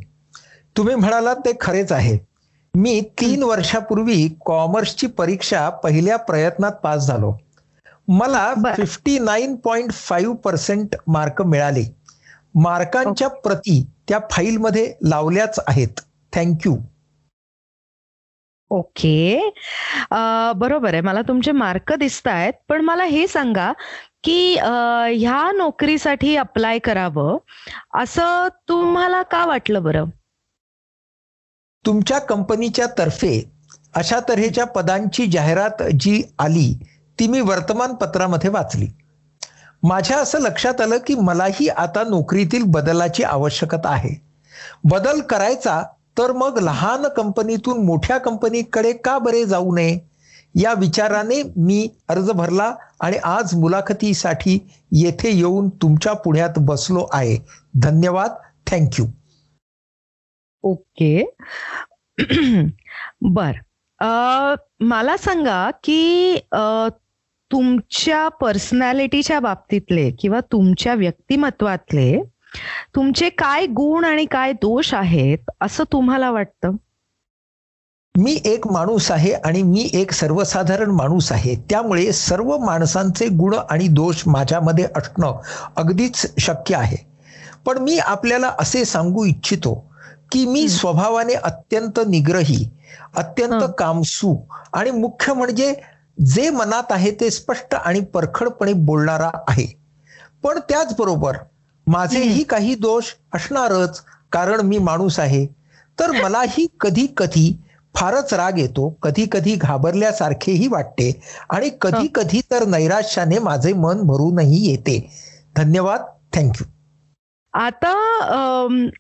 तुम्ही 0.76 0.94
म्हणालात 0.94 1.36
ते 1.36 1.52
खरेच 1.60 1.92
आहे. 1.92 2.18
मी 2.74 3.00
तीन 3.00 3.42
वर्षापूर्वी 3.42 4.36
कॉमर्सची 4.46 5.06
परीक्षा 5.06 5.68
पहिल्या 5.68 6.16
प्रयत्नात 6.16 6.72
पास 6.72 7.06
झालो. 7.06 7.34
मला 8.08 8.54
fifty 8.76 9.18
nine 9.18 9.56
point 9.56 9.92
five 9.92 10.34
percent 10.34 10.96
mark 11.06 11.42
मिळाले. 11.42 11.96
मार्कांच्या 12.54 13.28
प्रती 13.28 13.90
त्या 14.08 14.18
फाईलमध्ये 14.30 14.94
लावल्याच 15.02 15.60
आहेत. 15.66 16.00
Thank you. 16.32 16.76
ओके. 18.70 19.50
बरोबर 20.56 20.92
आहे. 20.92 21.00
मला 21.00 21.22
तुमचे 21.22 21.52
मार्क 21.52 21.92
दिसत 21.92 22.26
आहेत. 22.26 22.52
पण 22.68 22.80
मला 22.80 23.04
हे 23.04 23.26
सांगा 23.26 23.72
की 24.24 24.54
ह्या 24.56 25.50
नोकरीसाठी 25.56 26.36
अप्लाय 26.36 26.78
करावं 26.78 27.36
असं 27.94 28.48
तुम्हाला 28.68 29.22
का 29.22 29.44
वाटलं 29.46 29.82
बरं? 29.82 30.04
तुमच्या 31.84 32.18
कंपनीच्या 32.18 32.86
तर्फे 32.98 33.42
अशा 33.94 34.18
तऱ्हेच्या 34.28 34.64
पदांची 34.66 35.26
जाहिरात 35.26 35.82
जी 36.00 36.22
आली 36.38 36.72
ती 37.18 37.26
मी 37.28 37.40
वर्तमानपत्रामध्ये 37.40 38.50
वाचली. 38.50 38.86
माझ्या 39.82 40.16
असं 40.18 40.40
लक्षात 40.40 40.80
आलं 40.80 40.96
की 41.06 41.14
मलाही 41.14 41.68
आता 41.68 42.02
नोकरीतील 42.04 42.62
बदलाची 42.66 43.22
आवश्यकता 43.22 43.88
आहे. 43.88 44.14
बदल 44.84 45.20
करायचा 45.20 45.82
तर 46.18 46.32
मग 46.32 46.58
लहान 46.62 47.06
कंपनीतून 47.16 47.84
मोठ्या 47.84 48.18
कंपनीकडे 48.18 48.92
का 48.92 49.18
बरे 49.18 49.44
जाऊ 49.44 49.74
नये? 49.74 49.98
या 50.54 50.72
विचाराने 50.72 51.42
मी 51.56 51.88
अर्ज 52.08 52.30
भरला 52.30 52.74
आणि 53.00 53.16
आज 53.24 53.54
मुलाखतीसाठी 53.54 54.58
येथे 54.92 55.30
येऊन 55.30 55.68
तुमच्या 55.68 56.12
पुढ्यात 56.12 56.58
बसलो 56.58 57.06
आहे. 57.12 57.36
धन्यवाद. 57.82 58.30
Thank you 58.66 59.06
okay. 60.64 61.32
बर. 63.20 63.52
मला 64.80 65.16
सांगा 65.16 65.70
की 65.84 66.38
तुमच्या 67.50 68.28
पर्सनॅलिटीच्या 68.28 69.40
बाबतीतले 69.40 70.10
किंवा 70.10 70.40
तुमच्या 70.52 70.94
व्यक्तिमत्वातले 70.94 72.16
तुमचे 72.94 73.28
काय 73.28 73.66
गुण 73.66 74.04
आणि 74.04 74.24
काय 74.24 74.52
दोष 74.52 74.94
आहेत 74.94 75.50
असं 75.60 75.84
तुम्हाला 75.92 76.30
वाटतं 76.30 76.76
मी 78.14 78.38
एक 78.44 78.66
माणूस 78.66 79.10
आहे 79.10 79.32
आणि 79.34 79.62
मी 79.62 79.88
एक 79.94 80.12
सर्वसाधारण 80.12 80.90
माणूस 80.90 81.30
आहे 81.32 81.54
त्यामुळे 81.70 82.12
सर्व 82.12 82.56
माणसांचे 82.58 83.26
गुण 83.28 83.54
आणि 83.70 83.88
दोष 83.88 84.22
माझ्यामध्ये 84.26 84.86
असणं 84.96 85.40
अगदीच 85.76 86.26
शक्य 86.40 86.76
आहे 86.76 86.96
पण 87.66 87.78
मी 87.78 87.98
आपल्याला 87.98 88.52
असे 88.58 88.84
सांगू 88.84 89.24
इच्छितो 89.24 89.74
की 90.32 90.44
मी. 90.46 90.68
स्वभावाने 90.68 91.34
अत्यंत 91.34 92.00
निग्रही 92.06 92.64
अत्यंत. 93.14 93.62
कामसू 93.78 94.34
आणि 94.72 94.90
मुख्य 94.90 95.32
म्हणजे 95.32 95.74
जे 96.26 96.48
मनात 96.50 96.92
आहे 96.92 97.10
ते 97.10 97.30
स्पष्ट 97.30 97.74
आणि 97.74 98.00
परखडपणे 98.14 98.72
बोलणारा 98.72 99.30
आहे 99.48 99.66
पण 100.44 100.58
त्याचबरोबर 100.68 101.36
माझेही 101.86 102.42
काही 102.44 102.74
दोष 102.74 103.12
असणारच 103.34 104.00
कारण 104.32 104.60
मी 104.60 104.78
माणूस 104.78 105.18
आहे. 105.20 105.46
तर 105.98 106.10
मलाही 106.12 106.66
कधी 106.80 107.06
कधी 107.16 107.52
फारच 107.94 108.32
राग 108.34 108.58
येतो 108.58 108.88
कधी 109.02 109.26
कधी 109.32 109.54
घाबरल्यासारखेही 109.56 110.66
वाटते 110.68 111.10
आणि 111.50 111.70
कधी 111.80 112.08
कधी 112.14 112.40
तर 112.50 112.64
नैराश्याने 112.68 113.38
माझे 113.38 113.72
मन 113.72 114.02
भरूनही 114.06 114.64
येते. 114.66 114.98
धन्यवाद. 115.56 116.00
थँक्यू. 116.34 116.66
आता 117.54 117.92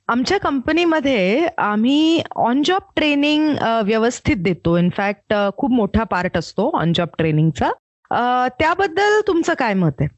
आमच्या 0.08 0.38
कंपनीमध्ये 0.38 1.46
आम्ही 1.58 2.22
ऑन 2.36 2.62
जॉब 2.66 2.82
ट्रेनिंग 2.96 3.56
व्यवस्थित 3.84 4.36
देतो. 4.36 4.76
इनफॅक्ट 4.78 5.34
खूप 5.56 5.70
मोठा 5.70 6.04
पार्ट 6.10 6.36
असतो 6.38 6.70
ऑन 6.80 6.92
जॉब 6.92 7.08
ट्रेनिंगचा 7.18 7.70
त्याबद्दल 8.58 9.20
तुमचं 9.26 9.54
काय 9.58 9.74
मत 9.74 10.00
आहे? 10.00 10.08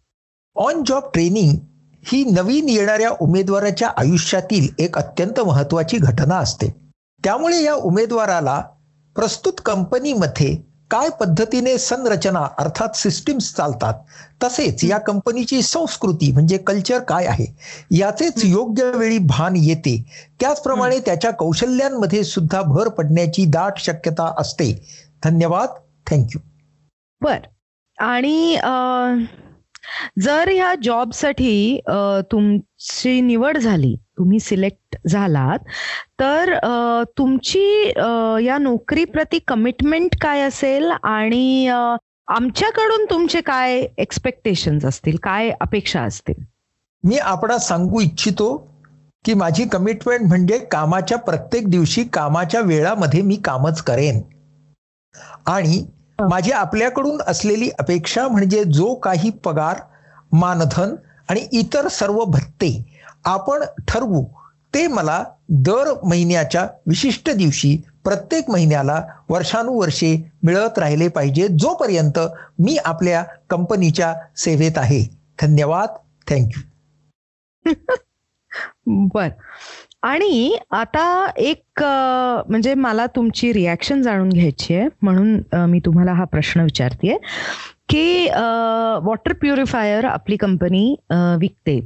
ऑन 0.57 0.83
जॉब 0.87 1.11
ट्रेनिंग 1.15 1.57
ही 2.05 2.25
नवीन 2.25 2.69
येणाऱ्या 2.69 3.11
उमेदवाराच्या 3.21 3.89
आयुष्यातील 3.97 4.69
एक 4.79 4.99
अत्यंत 4.99 5.41
महत्वाची 5.41 5.97
घटना 5.97 6.37
असते. 6.37 6.75
त्यामुळे 7.25 7.63
या 7.63 7.75
उमेदवाराला 7.75 8.63
प्रस्तुत 9.17 9.53
कंपनीमध्ये 9.65 10.57
काय 10.91 11.09
पद्धतीने 11.21 11.77
संरचना 11.79 12.47
अर्थात 12.59 12.97
सिस्टीम्स 12.97 13.55
चालतात 13.55 13.95
तसेच 14.45 14.85
या 14.85 14.99
कंपनीची 14.99 15.63
संस्कृती 15.63 16.33
म्हणजे 16.33 16.57
कल्चर 16.59 16.99
काय 16.99 17.27
आहे 17.27 17.47
याचेच 17.91 18.45
योग्य 18.45 18.91
वेळी 18.95 19.19
भान 19.19 19.57
येते. 19.57 20.05
त्याचप्रमाणे 20.41 20.99
त्याच्या 20.99 21.31
कौशल्यांमध्ये 21.31 22.25
सुद्धा 22.25 22.63
भर 22.63 22.89
पडण्याची 22.89 23.45
दाट 23.45 23.73
शक्यता 23.79 24.33
असते. 24.39 24.73
धन्यवाद. 25.25 25.69
थँक्यू 26.11 26.41
बर. 27.21 27.39
आणि 27.99 28.57
जर 30.21 30.49
ह्या 30.49 30.75
जॉबसाठी 30.83 31.81
तुमची 32.33 33.21
निवड 33.21 33.59
झाली 33.59 33.95
तुम्ही 34.19 34.41
सिलेक्ट 34.41 34.97
झालात 35.09 35.59
तर 36.21 36.55
तुमची 37.19 37.93
या 38.47 38.59
नोकरीप्रती 38.61 39.39
कमिटमेंट 39.39 40.17
काय 40.21 40.41
असेल 40.41 40.91
आणि 41.03 41.69
आमच्याकडून 42.29 43.05
तुमचे 43.11 43.41
काय 43.41 43.87
एक्सपेक्टेशन्स 43.99 44.85
असतील 44.85 45.17
काय 45.23 45.51
अपेक्षा 45.61 46.03
असतील? 46.03 46.43
मी 47.05 47.19
आपणास 47.19 47.69
सांगू 47.69 48.01
इच्छितो 48.01 48.57
की 49.25 49.35
माझी 49.35 49.65
कमिटमेंट 49.69 50.27
म्हणजे 50.29 50.59
कामाच्या 50.59 51.19
प्रत्येक 51.19 51.69
दिवशी 51.71 52.05
कामाच्या 52.05 52.61
वेळामध्ये 52.61 53.23
मी 53.23 53.37
कामच 53.37 53.83
करेन. 53.83 54.21
आणि 55.47 55.85
माझी 56.19 56.51
आपल्याकडून 56.51 57.21
असलेली 57.27 57.71
अपेक्षा 57.79 58.29
म्हणजे 58.29 58.65
जो 58.65 58.95
काही 58.95 59.31
पगार 59.31 59.77
मानधन 60.33 60.95
आणि 61.29 61.47
इतर 61.53 61.89
सर्व 61.89 62.25
भत्ते 62.25 62.71
आपण 63.25 63.65
ठरवू 63.89 64.25
ते 64.75 64.87
मला 64.87 65.25
दर 65.49 65.93
महिन्याच्या 66.05 66.67
विशिष्ट 66.87 67.31
दिवशी 67.31 67.77
प्रत्येक 68.05 68.51
महिन्याला 68.51 69.01
वर्षानुवर्षे 69.29 70.15
मिळत 70.43 70.79
राहिले 70.79 71.09
पाहिजे 71.09 71.47
जोपर्यंत 71.49 72.19
मी 72.59 72.77
आपल्या 72.85 73.25
कंपनीच्या 73.51 74.15
सेवेत 74.37 74.79
आहे. 74.79 75.03
धन्यवाद. 75.43 75.89
थँक्यू 76.31 76.63
बर. 79.15 79.29
आणि 80.03 80.57
आता 80.71 81.05
एक 81.37 81.83
म्हणजे 81.83 82.75
मला 82.75 83.07
तुमची 83.07 83.53
रिॲक्शन 83.53 84.03
जाणून 84.03 84.29
घ्यायची 84.29 84.75
आहे 84.75 84.89
म्हणून 85.03 85.41
मी 85.71 85.81
तुम्हाला 85.85 86.13
हा 86.13 86.25
प्रश्न 86.25 86.61
विचारते 86.61 87.17
की 87.89 88.29
वॉटर 89.05 89.33
प्युरिफायर 89.41 90.07
आपली 90.07 90.37
कंपनी 90.37 90.85
विकते. 91.41 91.81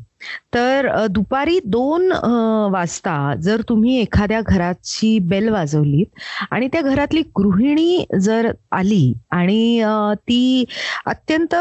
तर 0.54 0.88
दुपारी 1.11 1.59
दोन 1.66 2.12
वाजता 2.73 3.14
जर 3.42 3.62
तुम्ही 3.68 3.97
एखाद्या 4.00 4.40
घराची 4.40 5.18
बेल 5.28 5.49
वाजवलीत 5.49 6.21
आणि 6.50 6.68
त्या 6.73 6.80
घरातली 6.82 7.23
गृहिणी 7.38 8.04
जर 8.21 8.50
आली 8.73 9.12
आणि 9.30 9.82
ती 10.28 10.64
अत्यंत 11.06 11.54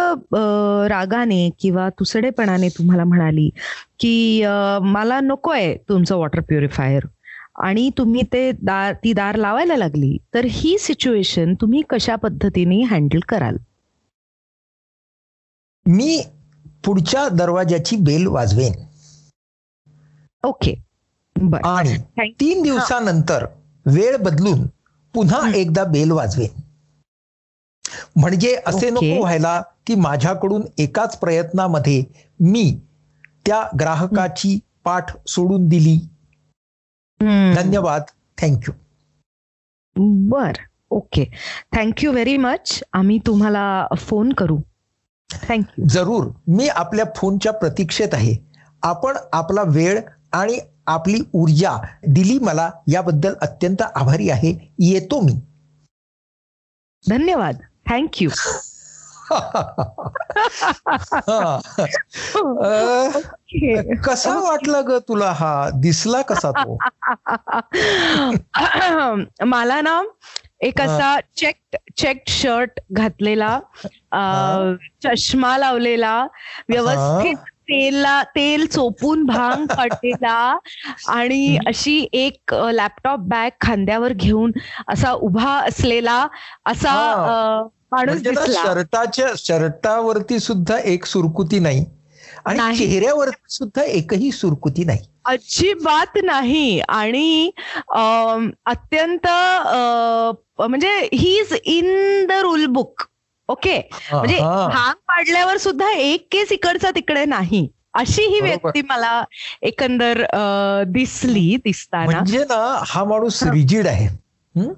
रागाने 0.91 1.50
किंवा 1.60 1.89
तुसडेपणाने 2.00 2.69
तुम्हाला 2.69 3.03
म्हणाली 3.03 3.50
की 4.00 4.43
मला 4.83 5.19
नकोय 5.24 5.74
तुमचं 5.89 6.15
वॉटर 6.15 6.39
प्युरिफायर 6.39 7.05
आणि 7.63 7.89
तुम्ही 7.98 8.21
ते 8.33 8.51
दार 8.62 8.93
ती 8.93 9.13
दार 9.13 9.36
लावायला 9.36 9.75
लागली 9.77 10.17
तर 10.33 10.45
ही 10.50 10.77
सिच्युएशन 10.77 11.53
तुम्ही 11.62 11.83
कशा 11.89 12.15
पद्धतीने 12.15 12.81
हँडल 12.83 13.19
कराल? 13.29 13.57
मी 15.85 16.21
पुढच्या 16.85 17.27
दरवाजाची 17.29 17.95
बेल 17.95 18.27
वाजवेन. 18.27 18.73
ओके 20.43 20.73
बर. 21.35 21.61
आणि 21.65 21.97
तीन 22.39 22.61
दिवसानंतर 22.63 23.45
वेळ 23.85 24.17
बदलून 24.17 24.65
पुन्हा. 25.13 25.39
एकदा 25.55 25.83
बेल 25.83 26.11
वाजवेन. 26.11 26.59
म्हणजे 28.15 28.55
असे 28.65 28.89
Okay. 28.89 28.91
नको 28.91 29.19
व्हायला 29.19 29.61
की 29.88 29.95
माझ्याकडून 29.95 30.61
एकाच 30.77 31.17
प्रयत्नामध्ये 31.19 32.03
मी 32.39 32.63
त्या 33.45 33.63
ग्राहकाची 33.79 34.57
पाठ 34.83 35.15
सोडून 35.27 35.67
दिली. 35.69 35.97
धन्यवाद. 37.55 38.03
थँक्यू 38.38 38.73
बर. 40.29 40.51
ओके 40.91 41.25
थँक्यू 41.75 42.11
व्हेरी 42.11 42.38
मच 42.38 42.83
आम्ही 42.93 43.17
तुम्हाला 43.27 43.88
फोन 43.97 44.31
करू. 44.33 44.57
थँक्यू 45.33 45.85
जरूर. 45.89 46.27
मी 46.47 46.67
आपल्या 46.67 47.05
फोनच्या 47.15 47.53
प्रतीक्षेत 47.53 48.13
आहे. 48.13 48.35
आपण 48.83 49.17
आपला 49.33 49.61
वेळ 49.67 50.00
आणि 50.33 50.59
आपली 50.88 51.19
ऊर्जा 51.33 51.77
दिली 52.07 52.39
मला 52.39 52.71
याबद्दल 52.88 53.33
अत्यंत 53.41 53.81
आभारी 53.95 54.29
आहे. 54.29 54.73
येतो 54.79 55.21
मी. 55.21 55.33
धन्यवाद. 57.09 57.55
थँक्यू 57.89 58.29
कसा 64.03 64.39
वाटला 64.39 64.81
ग 64.81 64.97
तुला 65.07 65.31
हा? 65.31 65.69
दिसला 65.69 66.21
कसा 66.21 66.51
तो? 66.51 66.77
मला 69.45 69.81
ना 69.81 70.01
एक 70.61 70.81
असा 70.81 71.15
चेक 71.35 71.75
चेक 71.97 72.23
शर्ट 72.27 72.79
घातलेला. 72.91 73.59
चष्मा 75.03 75.57
लावलेला 75.57 76.21
व्यवस्थित 76.69 77.37
तेलला 77.69 78.21
तेल 78.35 78.65
चोपून 78.65 79.23
भांग 79.25 79.65
पडलेला 79.77 80.55
आणि 81.07 81.57
अशी 81.67 82.07
एक 82.13 82.53
लॅपटॉप 82.53 83.19
बॅग 83.27 83.49
खांद्यावर 83.61 84.13
घेऊन 84.13 84.51
असा 84.87 85.11
उभा 85.11 85.53
असलेला 85.59 86.25
असा 86.65 86.95
माणूस 87.91 88.21
म्हणजे 88.23 88.53
शर्टाच्या 88.53 89.27
शर्टावरती 89.37 90.39
सुद्धा 90.39 90.77
एक 90.79 91.05
सुरकुती 91.05 91.59
नाही 91.59 91.85
आणि. 92.45 92.59
चेहऱ्यावरती 92.77 93.53
सुद्धा 93.53 93.83
एकही 93.83 94.31
सुरकुती 94.31 94.83
नाही. 94.83 95.05
अजिबात 95.25 96.17
नाही. 96.23 96.79
आणि 96.89 97.51
अत्यंत 98.65 99.27
म्हणजे 100.59 100.97
he 101.13 101.37
is 101.39 101.53
in 101.65 102.25
the 102.29 102.41
rule 102.41 102.65
book 102.65 103.03
okay 103.49 103.77
म्हणजे 104.11 104.35
हा. 104.35 104.67
भांग 104.67 104.93
पाडल्यावर 105.07 105.57
सुद्धा 105.57 105.89
एक 105.91 106.27
केस 106.31 106.51
इकडचा 106.51 106.91
तिकडे 106.91 107.25
नाही. 107.25 107.67
अशी 107.93 108.25
ही. 108.25 108.39
व्यक्ती 108.41 108.81
मला 108.81 109.23
एकंदर 109.61 110.23
दिसली 110.87 111.55
दिसताना. 111.63 112.05
म्हणजे 112.05 112.43
ना 112.49 112.83
हा 112.87 113.03
माणूस 113.03 113.41
रिजिड 113.43 113.87
आहे. 113.87 114.07
हं? 114.55 114.71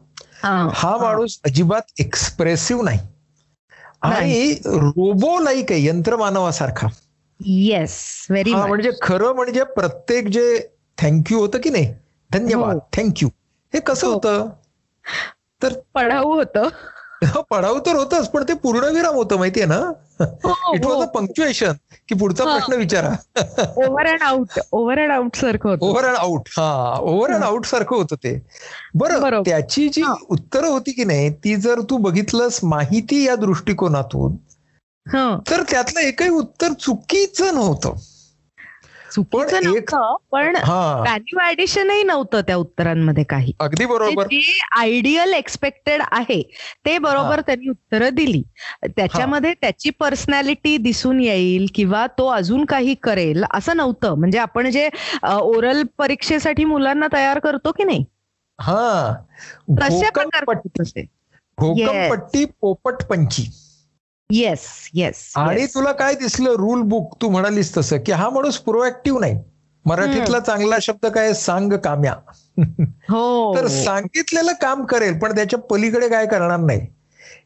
हा 0.44 0.98
माणूस 0.98 1.40
अजिबात 1.46 2.00
एक्सप्रेसिव्ह 2.00 2.84
नाही. 2.84 3.00
आणि 4.02 4.54
रोबो 4.66 5.40
लाईक 5.40 5.72
आहे 5.72 5.86
यंत्रमानवासारखा. 5.86 6.88
येस 7.46 8.28
व्हेरी 8.30 8.52
हा 8.52 8.66
म्हणजे 8.68 8.92
खरं 9.02 9.34
म्हणजे 9.34 9.64
प्रत्येक 9.64 10.28
जे 10.28 10.58
थँक्यू 10.98 11.40
होतं 11.40 11.60
की 11.60 11.70
नाही 11.70 11.94
धन्यवाद 12.32 12.78
थँक्यू 12.98 13.30
हे 13.74 13.80
कसं 13.80 14.08
हो. 14.08 14.14
होतं 14.14 14.50
तर 15.64 15.74
पढाऊ 15.94 16.34
होतं 16.34 16.68
पडाव 17.52 17.78
तर 17.80 17.96
होतच 17.96 18.28
पण 18.30 18.44
ते 18.44 18.54
पूर्णविराम 18.54 19.16
होतं 19.16 19.38
माहितीये 19.38 19.66
ना 19.66 19.76
हो, 20.46 20.76
इट 20.76 20.86
वॉज 20.86 21.02
अ 21.02 21.06
पंक्च्युएशन 21.06 21.72
की 22.10 22.16
पुढचा 22.16 22.44
हा. 22.44 22.58
प्रश्न 22.58 22.74
विचारा 22.74 23.10
over 23.78 24.08
and 24.08 24.24
out 24.24 24.60
over 24.72 25.00
and 25.00 25.12
out 25.12 25.36
सारखं 25.36 25.70
होतं 25.70 25.86
ओव्हर 25.86 26.06
अँड 26.06 26.16
आउट 26.18 26.50
हा 26.58 26.98
ओव्हर 27.00 27.32
अँड 27.32 27.44
आउट 27.44 27.66
सारखं 27.66 27.96
होतं 27.96 28.16
ते 28.16 28.34
बरं. 28.96 29.42
त्याची 29.46 29.90
जी 29.90 30.02
हा. 30.02 30.14
उत्तरं 30.30 30.68
होती 30.68 30.92
की 30.92 31.04
नाही 31.04 31.30
ती 31.34 31.56
जर 31.56 31.82
तू 31.82 31.98
बघितलंस 31.98 32.60
माहिती 32.64 33.24
या 33.28 33.36
दृष्टिकोनातून 33.36 34.32
हं. 34.32 34.38
तर 35.50 35.64
त्यातलं 35.64 36.00
एकही 36.00 36.30
उत्तर 36.30 36.74
चुकीचं 36.74 37.54
नव्हतं. 37.54 37.94
चुकीचं 39.14 39.64
नव्हतं 39.64 40.16
पण 40.32 40.56
व्हॅल्यू 40.56 41.40
ऍडिशनही 41.40 42.04
नव्हतं 42.04 42.42
त्या 42.42 42.56
उत्तरांमध्ये 42.56 43.24
काही. 43.24 43.52
अगदी 43.60 43.86
बरोबर. 43.86 44.24
जे 44.26 44.60
आयडियल 44.72 45.34
एक्सपेक्टेड 45.34 46.02
आहे 46.12 46.42
ते 46.86 46.98
बरोबर 46.98 47.42
त्यांनी 47.42 47.70
उत्तरं 47.70 48.10
दिली. 48.14 48.42
त्याच्यामध्ये 48.88 49.54
त्याची 49.54 49.90
पर्सनॅलिटी 49.90 50.78
दिसून 50.78 51.20
येईल 51.20 51.66
किंवा 51.76 52.08
तो 52.08 52.28
अजून 52.28 52.66
काही 52.66 52.96
करेल 52.96 53.44
असं 53.54 53.78
नव्हतं. 53.78 54.14
म्हणजे 54.14 54.38
आपण 54.38 54.72
जे 54.72 54.90
ओरल 55.24 55.84
परीक्षेसाठी 55.98 56.66
मुलांना 56.66 57.08
तयार 57.14 57.40
करतो 57.40 57.72
की 57.72 57.84
नाही? 57.84 58.06
हा. 58.62 59.14
तशा 59.82 60.10
प्रकार 60.10 60.44
पोपट 62.62 63.04
पंची 63.04 63.50
येस 64.34 64.60
येस 64.94 65.32
आणि 65.36 65.66
तुला 65.66 65.92
काय 65.92 66.16
दिसलं 66.16 66.52
रूल 66.52 66.82
बुक 66.82 67.16
तू 67.22 67.30
म्हणालीस 67.30 67.76
तसं 67.78 67.98
की 67.98 68.12
हा 68.12 68.30
माणूस 68.30 68.58
प्रोएक्टिव्ह 68.58 69.20
नाही. 69.20 69.38
मराठीतला 69.86 70.40
चांगला 70.40 70.76
शब्द 70.82 71.06
काय? 71.06 71.34
सांग 71.34 71.74
काम्या. 71.74 72.14
हो. 73.10 73.56
तर 73.56 73.68
सांगितलेलं 73.68 74.52
काम 74.62 74.84
करेल 74.86 75.18
पण 75.20 75.36
त्याच्या 75.36 75.60
पलीकडे 75.60 76.10
काय 76.10 76.26
करणार 76.26 76.60
नाही. 76.60 76.88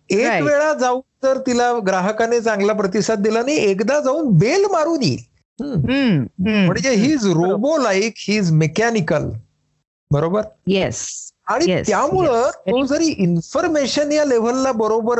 एक. 0.09 0.43
वेळा 0.43 0.73
जाऊन 0.73 1.01
तर 1.23 1.37
तिला 1.37 1.71
ग्राहकाने 1.87 2.39
चांगला 2.41 2.73
प्रतिसाद 2.73 3.19
दिला 3.19 3.41
नाही 3.41 3.57
एकदा 3.57 3.99
जाऊन 3.99 4.29
बेल 4.29 4.65
मारून 4.65 5.03
येईल. 5.03 5.23
म्हणजे 6.39 6.89
he 6.89 7.11
is 7.13 7.25
robo 7.27 7.77
like 7.77 8.13
he 8.17 8.37
is 8.37 8.51
mechanical 8.51 9.29
बरोबर? 10.11 10.41
येस 10.67 11.31
आणि 11.47 11.81
त्यामुळं. 11.87 12.49
तो 12.49 12.85
जरी 12.85 13.07
इन्फॉर्मेशन 13.07 14.11
या 14.11 14.25
लेव्हलला 14.25 14.71
बरोबर 14.71 15.19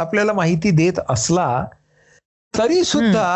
आपल्याला 0.00 0.32
माहिती 0.32 0.70
देत 0.72 1.00
असला 1.08 1.46
तरी 2.54 2.82
सुद्धा 2.84 3.26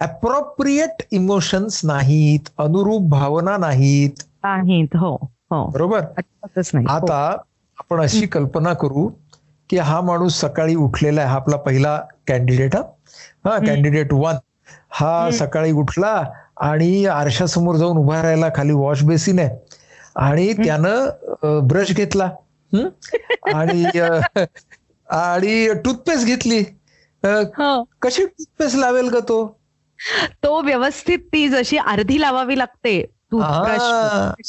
अप्रोप्रिएट 0.00 1.02
इमोशन्स 1.10 1.80
नाहीत 1.84 2.48
अनुरूप 2.58 3.02
भावना 3.10 3.56
नाहीत. 3.56 4.22
नाहीत 4.44 4.96
हो 4.96 5.14
हो. 5.52 5.64
बरोबर? 5.68 6.00
हो. 6.00 6.86
आता 6.88 7.18
आपण 7.78 8.00
अशी 8.02 8.26
कल्पना 8.26 8.72
करू 8.74 9.08
की 9.70 9.76
हा 9.80 10.00
माणूस 10.00 10.40
सकाळी 10.40 10.74
उठलेला 10.76 11.20
आहे 11.20 11.30
हा 11.30 11.36
आपला 11.36 11.56
पहिला 11.56 11.96
कॅन्डिडेट 12.26 12.76
हा. 12.76 12.82
हा 13.44 13.58
कॅन्डिडेट 13.58 14.12
वन 14.12 14.36
हा. 14.90 15.30
सकाळी 15.30 15.72
उठला 15.72 16.14
आणि 16.62 17.04
आरशासमोर 17.06 17.76
जाऊन 17.76 17.96
उभा 17.96 18.22
राहिला 18.22 18.48
खाली 18.54 18.72
वॉश 18.72 19.02
बेसिन 19.04 19.38
आहे. 19.38 19.56
आणि 20.16 20.52
त्यानं 20.54 21.66
ब्रश 21.68 21.92
घेतला? 21.92 22.30
आणि 23.52 23.84
आणि 25.10 25.74
टूथपेस्ट 25.84 26.26
घेतली. 26.26 26.64
हो. 27.24 27.88
कशी 28.02 28.26
टूथपेस्ट 28.26 28.76
लावेल 28.76 29.08
का 29.08 29.18
तो? 29.18 29.60
तो 30.42 30.62
व्यवस्थित 30.62 31.18
ती 31.18 31.48
जशी 31.48 31.76
अर्धी 31.76 32.20
लावावी 32.20 32.58
लागते 32.58 33.10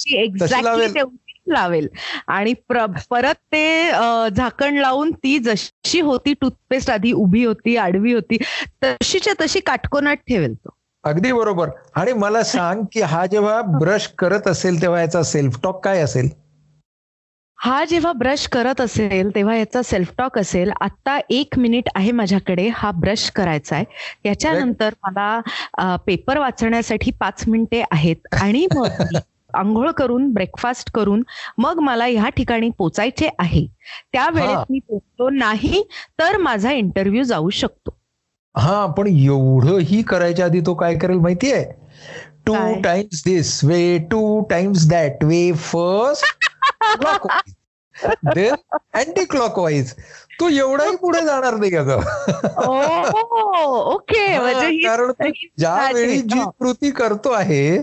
एक्झॅक्टली 0.08 1.02
लावेल. 1.48 1.88
आणि 2.28 2.54
प्र- 2.54 3.00
परत 3.10 3.34
ते 3.36 3.92
झाकण 4.38 4.76
लावून 4.76 5.12
ती 5.12 5.40
जशी 5.40 6.00
होती 6.00 6.34
टूथपेस्ट 6.42 6.90
आधी 6.90 7.12
उभी 7.12 7.46
होती 7.46 7.78
आडवी 7.78 8.14
होती 8.14 8.38
तशीच्या 8.84 9.34
तशी 9.42 9.60
काटकोनात 9.60 10.16
ठेवेल 10.16 10.54
तो. 10.54 10.70
अगदी 11.04 11.32
बरोबर. 11.32 11.70
आणि 11.96 12.14
मला 12.14 12.44
सांग 12.44 12.82
की 12.92 13.02
हा 13.02 13.26
जेव्हा 13.26 13.62
ब्रश 13.80 14.08
करत 14.08 14.48
असेल 14.48 14.82
तेव्हा 14.82 15.02
याचा 15.02 15.24
सेल्फ 15.24 15.60
टॉक 15.64 15.86
काय 15.86 16.02
असेल? 16.02 16.45
हा 17.60 17.84
जेव्हा 17.86 18.12
ब्रश 18.14 18.46
करत 18.48 18.82
असेल 18.82 19.30
तेव्हा 19.36 19.56
याचा 19.56 19.82
सेल्फ 19.82 20.12
टॉक 20.18 20.38
असेल 20.40 20.72
आता 20.82 21.18
एक 21.30 21.58
मिनिट 21.60 21.90
आहे 21.96 22.12
माझ्याकडे 22.12 22.68
हा 22.74 22.92
ब्रश 22.92 23.30
करायचा 23.32 23.76
आहे 23.76 23.86
याच्यानंतर 24.26 24.94
मला 25.04 25.96
पेपर 26.06 26.38
वाचण्यासाठी 26.38 27.12
पाच 27.12 27.44
मिनिटे 27.48 27.84
आहेत. 27.92 28.16
आणि 28.34 28.66
मग 28.76 28.88
आंघोळ 29.54 29.90
करून 29.92 30.32
ब्रेकफास्ट 30.34 30.90
करून 30.92 31.22
मग 31.58 31.80
मला 31.80 32.06
ह्या 32.06 32.30
ठिकाणी 32.30 32.70
पोचायचे 32.78 33.30
आहे. 33.40 33.66
त्या. 34.14 34.28
वेळेत 34.30 34.72
मी 34.72 34.80
पोचलो 34.80 35.30
नाही 35.30 35.82
तर 36.20 36.38
माझा 36.38 36.72
इंटरव्ह्यू 36.72 37.24
जाऊ 37.24 37.50
शकतो. 37.50 37.96
हा 38.56 38.86
पण 38.88 39.08
एवढंही 39.08 40.02
करायच्या 40.02 40.46
आधी 40.46 40.60
तो 40.60 40.74
काय 40.74 40.96
करेल 40.98 41.18
माहितीये? 41.18 41.64
टू 42.48 42.54
काय? 42.54 42.74
Times 42.82 43.24
this 43.26 43.64
way 43.64 43.98
two 44.12 44.42
times 44.50 44.88
that 44.88 45.24
way 45.24 45.52
first 45.52 46.26
clock 46.98 47.28
then 48.36 48.56
anticlockwise 49.26 49.94
तो 50.40 50.50
एवढाही 50.50 50.96
पुढे 50.96 51.22
जाणार 51.22 51.56
नाही 51.56 51.76
अगं 51.76 52.02
ओके 53.94 54.26
हा, 54.28 54.42
म्हणजे 54.42 54.68
ही- 54.68 54.88
कारण 54.88 55.12
तो 55.12 55.26
ही- 55.26 55.48
ज्या 55.58 55.76
वेळी 55.94 56.18
जी 56.22 56.40
हा. 56.40 56.50
कृती 56.60 56.92
करतो 56.92 57.32
आहे 57.32 57.78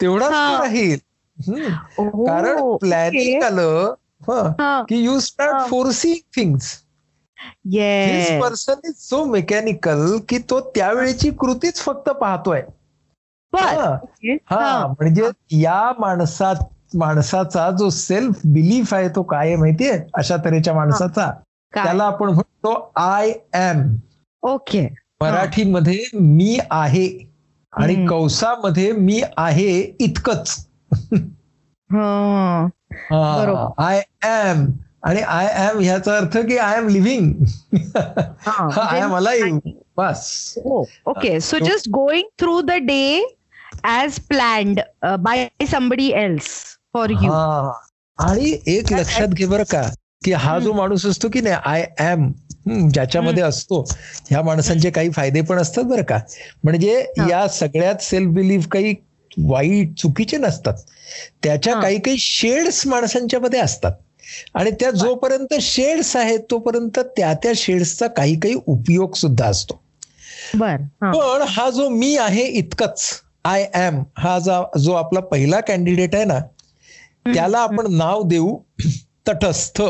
तेवढाच 0.00 0.32
हा. 0.32 0.56
तो 0.56 0.62
राहील 0.62 0.98
हम्म. 1.38 1.72
ओ, 1.98 2.24
कारण 2.26 2.76
प्लॅनिंग. 2.76 3.42
आलं 3.42 3.94
हं, 4.28 4.48
हा. 4.60 4.82
की 4.88 4.96
यू 4.96 5.12
हा. 5.12 5.18
Start 5.20 5.68
forcing 5.70 6.16
things 6.36 6.72
Yes. 7.74 8.40
Person 8.42 8.74
is 8.84 8.94
so 8.98 9.24
mechanical 9.24 10.16
की 10.28 10.38
तो 10.38 10.60
त्यावेळेची 10.74 11.30
कृतीच 11.30 11.80
फक्त 11.80 12.08
पाहतोय 12.10 12.62
हा. 13.56 13.96
हा 14.50 14.56
हा. 14.56 14.86
म्हणजे 14.86 15.28
या 15.60 15.92
माणसात 15.98 16.64
माणसाचा 16.96 17.70
जो 17.70 17.88
सेल्फ 17.90 18.40
बिलीफ 18.44 18.94
आहे 18.94 19.08
तो 19.08 19.22
काय 19.22 19.46
आहे 19.46 19.56
माहितीये? 19.56 19.98
अशा 20.14 20.36
तऱ्हेच्या 20.44 20.74
माणसाचा? 20.74 21.30
त्याला 21.72 22.04
आपण 22.04 22.28
म्हणतो 22.28 22.92
आय 22.96 23.32
एम 23.54 23.82
ओके. 24.42 24.86
मराठीमध्ये 25.20 26.02
मी 26.14 26.58
आहे 26.70 27.06
आणि. 27.72 28.06
कौसामध्ये 28.06 28.92
मी 28.92 29.20
आहे 29.36 29.80
इतकंच. 30.00 30.66
हा. 31.90 32.66
आय 33.78 34.02
एम 34.24 34.66
आणि 35.02 35.20
आय 35.20 35.46
एम 35.64 35.78
ह्याचा 35.80 36.16
अर्थ 36.16 36.36
की 36.38 36.56
आय 36.58 36.76
एम 36.76 36.88
लिव्हिंग 36.88 37.32
हा. 38.46 38.68
I 38.82 39.00
am 39.00 39.14
alive 39.16 39.58
bus. 39.96 40.54
Okay. 40.66 41.38
So 41.40 41.58
just 41.58 41.88
going 41.88 42.28
through 42.38 42.60
the 42.60 42.70
day 42.82 43.24
as 43.84 44.18
planned 44.18 44.80
by 45.20 45.48
somebody 45.70 46.08
else 46.08 46.48
for 46.94 47.10
you 47.10 47.32
आणि 48.18 48.56
एक 48.66 48.92
लक्षात 48.92 49.28
घे 49.28 49.46
बरं 49.46 49.64
का 49.64 49.82
की 50.24 50.32
हा 50.32 50.58
जो 50.58 50.72
माणूस 50.72 51.06
असतो 51.06 51.28
की 51.28 51.40
नाही 51.40 51.56
आय 51.64 51.84
एम 52.00 52.30
ज्याच्यामध्ये 52.88 53.42
असतो 53.42 53.80
ह्या 54.30 54.42
माणसांचे 54.42 54.90
काही 54.90 55.10
फायदे 55.10 55.40
पण 55.40 55.58
असतात 55.58 55.84
बरं 55.84 56.02
का. 56.02 56.18
म्हणजे. 56.64 57.04
या 57.28 57.46
सगळ्यात 57.48 58.02
सेल्फ 58.02 58.30
बिलीफ 58.30 58.66
काही 58.68 58.94
वाईट 59.38 59.94
चुकीचे 59.98 60.36
नसतात. 60.36 60.74
त्याच्या. 61.42 61.74
काही 61.80 61.98
काही 61.98 62.16
शेड्स 62.18 62.86
माणसांच्या 62.86 63.40
मध्ये 63.40 63.60
असतात. 63.60 63.92
आणि 64.54 64.70
त्या 64.70 64.90
जोपर्यंत 64.90 65.54
शेड्स 65.60 66.16
आहेत 66.16 66.40
तोपर्यंत 66.50 66.98
त्या 67.16 67.32
त्या 67.34 67.52
शेड्सचा 67.56 68.06
काही 68.06 68.40
काही 68.40 68.54
उपयोग 68.66 69.14
सुद्धा 69.14 69.46
असतो. 69.46 69.82
पण 70.54 71.42
हा 71.48 71.68
जो 71.70 71.88
मी 71.88 72.16
आहे 72.16 72.44
इतकंच. 72.44 73.20
आय 73.44 73.62
एम 73.74 74.02
हा 74.18 74.38
जा- 74.38 74.78
जो 74.78 74.92
आपला 74.92 75.20
पहिला 75.20 75.60
कॅन्डिडेट 75.60 76.14
आहे 76.14 76.24
ना 76.24 76.38
त्याला 77.26 77.58
आपण 77.58 77.86
नाव 77.94 78.22
देऊ 78.22 78.56
तटस्थ. 79.28 79.82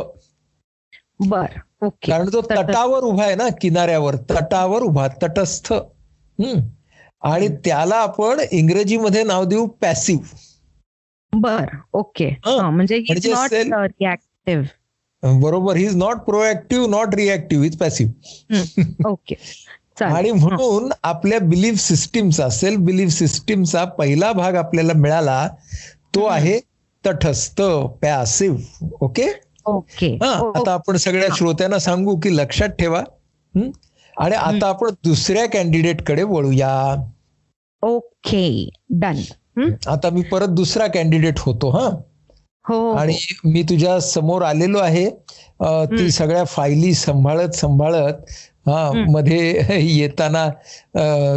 बर 1.29 1.59
ओके. 1.83 2.11
कारण 2.11 2.29
तो. 2.33 2.41
तटावर 2.41 3.03
उभा 3.05 3.25
आहे 3.25 3.35
ना 3.35 3.49
किनाऱ्यावर 3.61 4.17
तटावर 4.31 4.83
उभा 4.83 5.07
तटस्थ. 5.23 5.73
हम्म. 5.73 6.61
आणि 7.23 7.49
त्याला 7.65 7.97
आपण 7.97 8.41
इंग्रजीमध्ये 8.51 9.23
नाव 9.25 9.45
देऊ 9.45 9.67
पॅसिव्ह 9.83 10.35
बर 11.33 11.65
ओके. 11.93 12.29
म्हणजे 12.47 12.99
म्हणजे 13.01 13.63
रिॲक्टिव्ह 13.63 15.39
बरोबर 15.41 15.77
he 15.77 15.85
is 15.85 15.97
not 15.97 16.17
proactive 16.17 16.87
not 16.89 17.15
reactive 17.15 17.67
is 17.67 17.79
passive 17.79 19.09
okay. 19.09 19.35
आणि 20.03 20.31
म्हणून 20.31 20.93
आपल्या 21.03 21.39
बिलीफ 21.39 21.79
सिस्टीमचा 21.79 22.49
सेल्फ 22.49 22.79
बिलीफ 22.79 23.11
सिस्टीमचा 23.11 23.85
पहिला 23.85 24.33
भाग 24.33 24.55
आपल्याला 24.55 24.93
मिळाला 24.93 25.49
तो 26.15 26.25
आहे 26.27 26.61
तटस्थ 27.07 27.63
पॅसिव्ह 28.03 28.89
ओके 29.01 29.25
हा 30.15 30.53
आता 30.57 30.73
आपण 30.73 30.97
सगळ्या 30.97 31.29
श्रोत्यांना 31.37 31.79
सांगू 31.79 32.17
की 32.17 32.37
लक्षात 32.37 32.69
ठेवा? 32.69 33.03
आणि 34.19 34.35
आता 34.35 34.69
आपण 34.69 34.89
दुसऱ्या 35.05 35.47
कॅन्डिडेटकडे 35.49 36.23
वळूया. 36.23 37.05
ओके 37.83 38.69
डन 38.91 39.21
आता 39.87 40.11
मी 40.13 40.23
परत 40.23 40.47
दुसरा 40.47 40.87
कॅन्डिडेट 40.87 41.35
होतो 41.39 41.71
हा. 41.71 41.89
हो. 42.69 42.93
आणि 42.93 43.19
मी 43.45 43.63
तुझ्या 43.63 44.01
समोर 44.01 44.43
आलेलो 44.43 44.79
आहे. 44.79 45.11
ती. 45.63 46.11
सगळ्या 46.11 46.45
फायली 46.45 46.95
सांभाळत 46.95 47.51
सांभाळत 47.51 48.15
हा. 48.67 48.93
मध्ये 49.09 49.65
येताना 49.99 50.49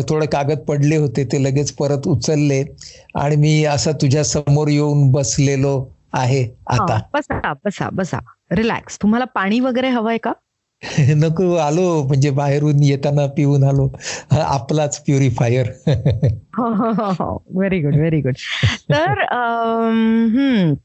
थोडे 0.09 0.25
कागद 0.25 0.57
पडले 0.57 0.95
होते 0.95 1.23
ते 1.23 1.43
लगेच 1.43 1.71
परत 1.71 2.07
उचलले. 2.07 2.63
आणि 3.15 3.35
मी 3.35 3.63
असा 3.65 3.91
तुझ्या 3.91 4.23
समोर 4.23 4.67
येऊन 4.67 5.11
बसलेलो 5.11 5.87
आहे 6.13 6.43
आता. 6.67 6.99
बसा 7.13 7.53
बसा 7.65 7.89
बसा. 7.89 8.19
रिलॅक्स 8.51 8.97
तुम्हाला 9.01 9.25
पाणी 9.25 9.59
वगैरे 9.59 9.89
हवंय 9.89 10.17
का? 10.17 10.33
नको 11.17 11.53
आलो 11.55 11.83
म्हणजे 12.03 12.29
बाहेरून 12.29 12.83
येताना 12.83 13.25
पिऊन 13.27 13.63
आलो. 13.63 13.85
हा, 14.31 14.41
आपलाच 14.43 14.99
purifier. 15.03 15.67
Very 16.59 17.79
good 17.81 17.95
very 17.95 18.19
good 18.21 18.35
तर 18.91 19.23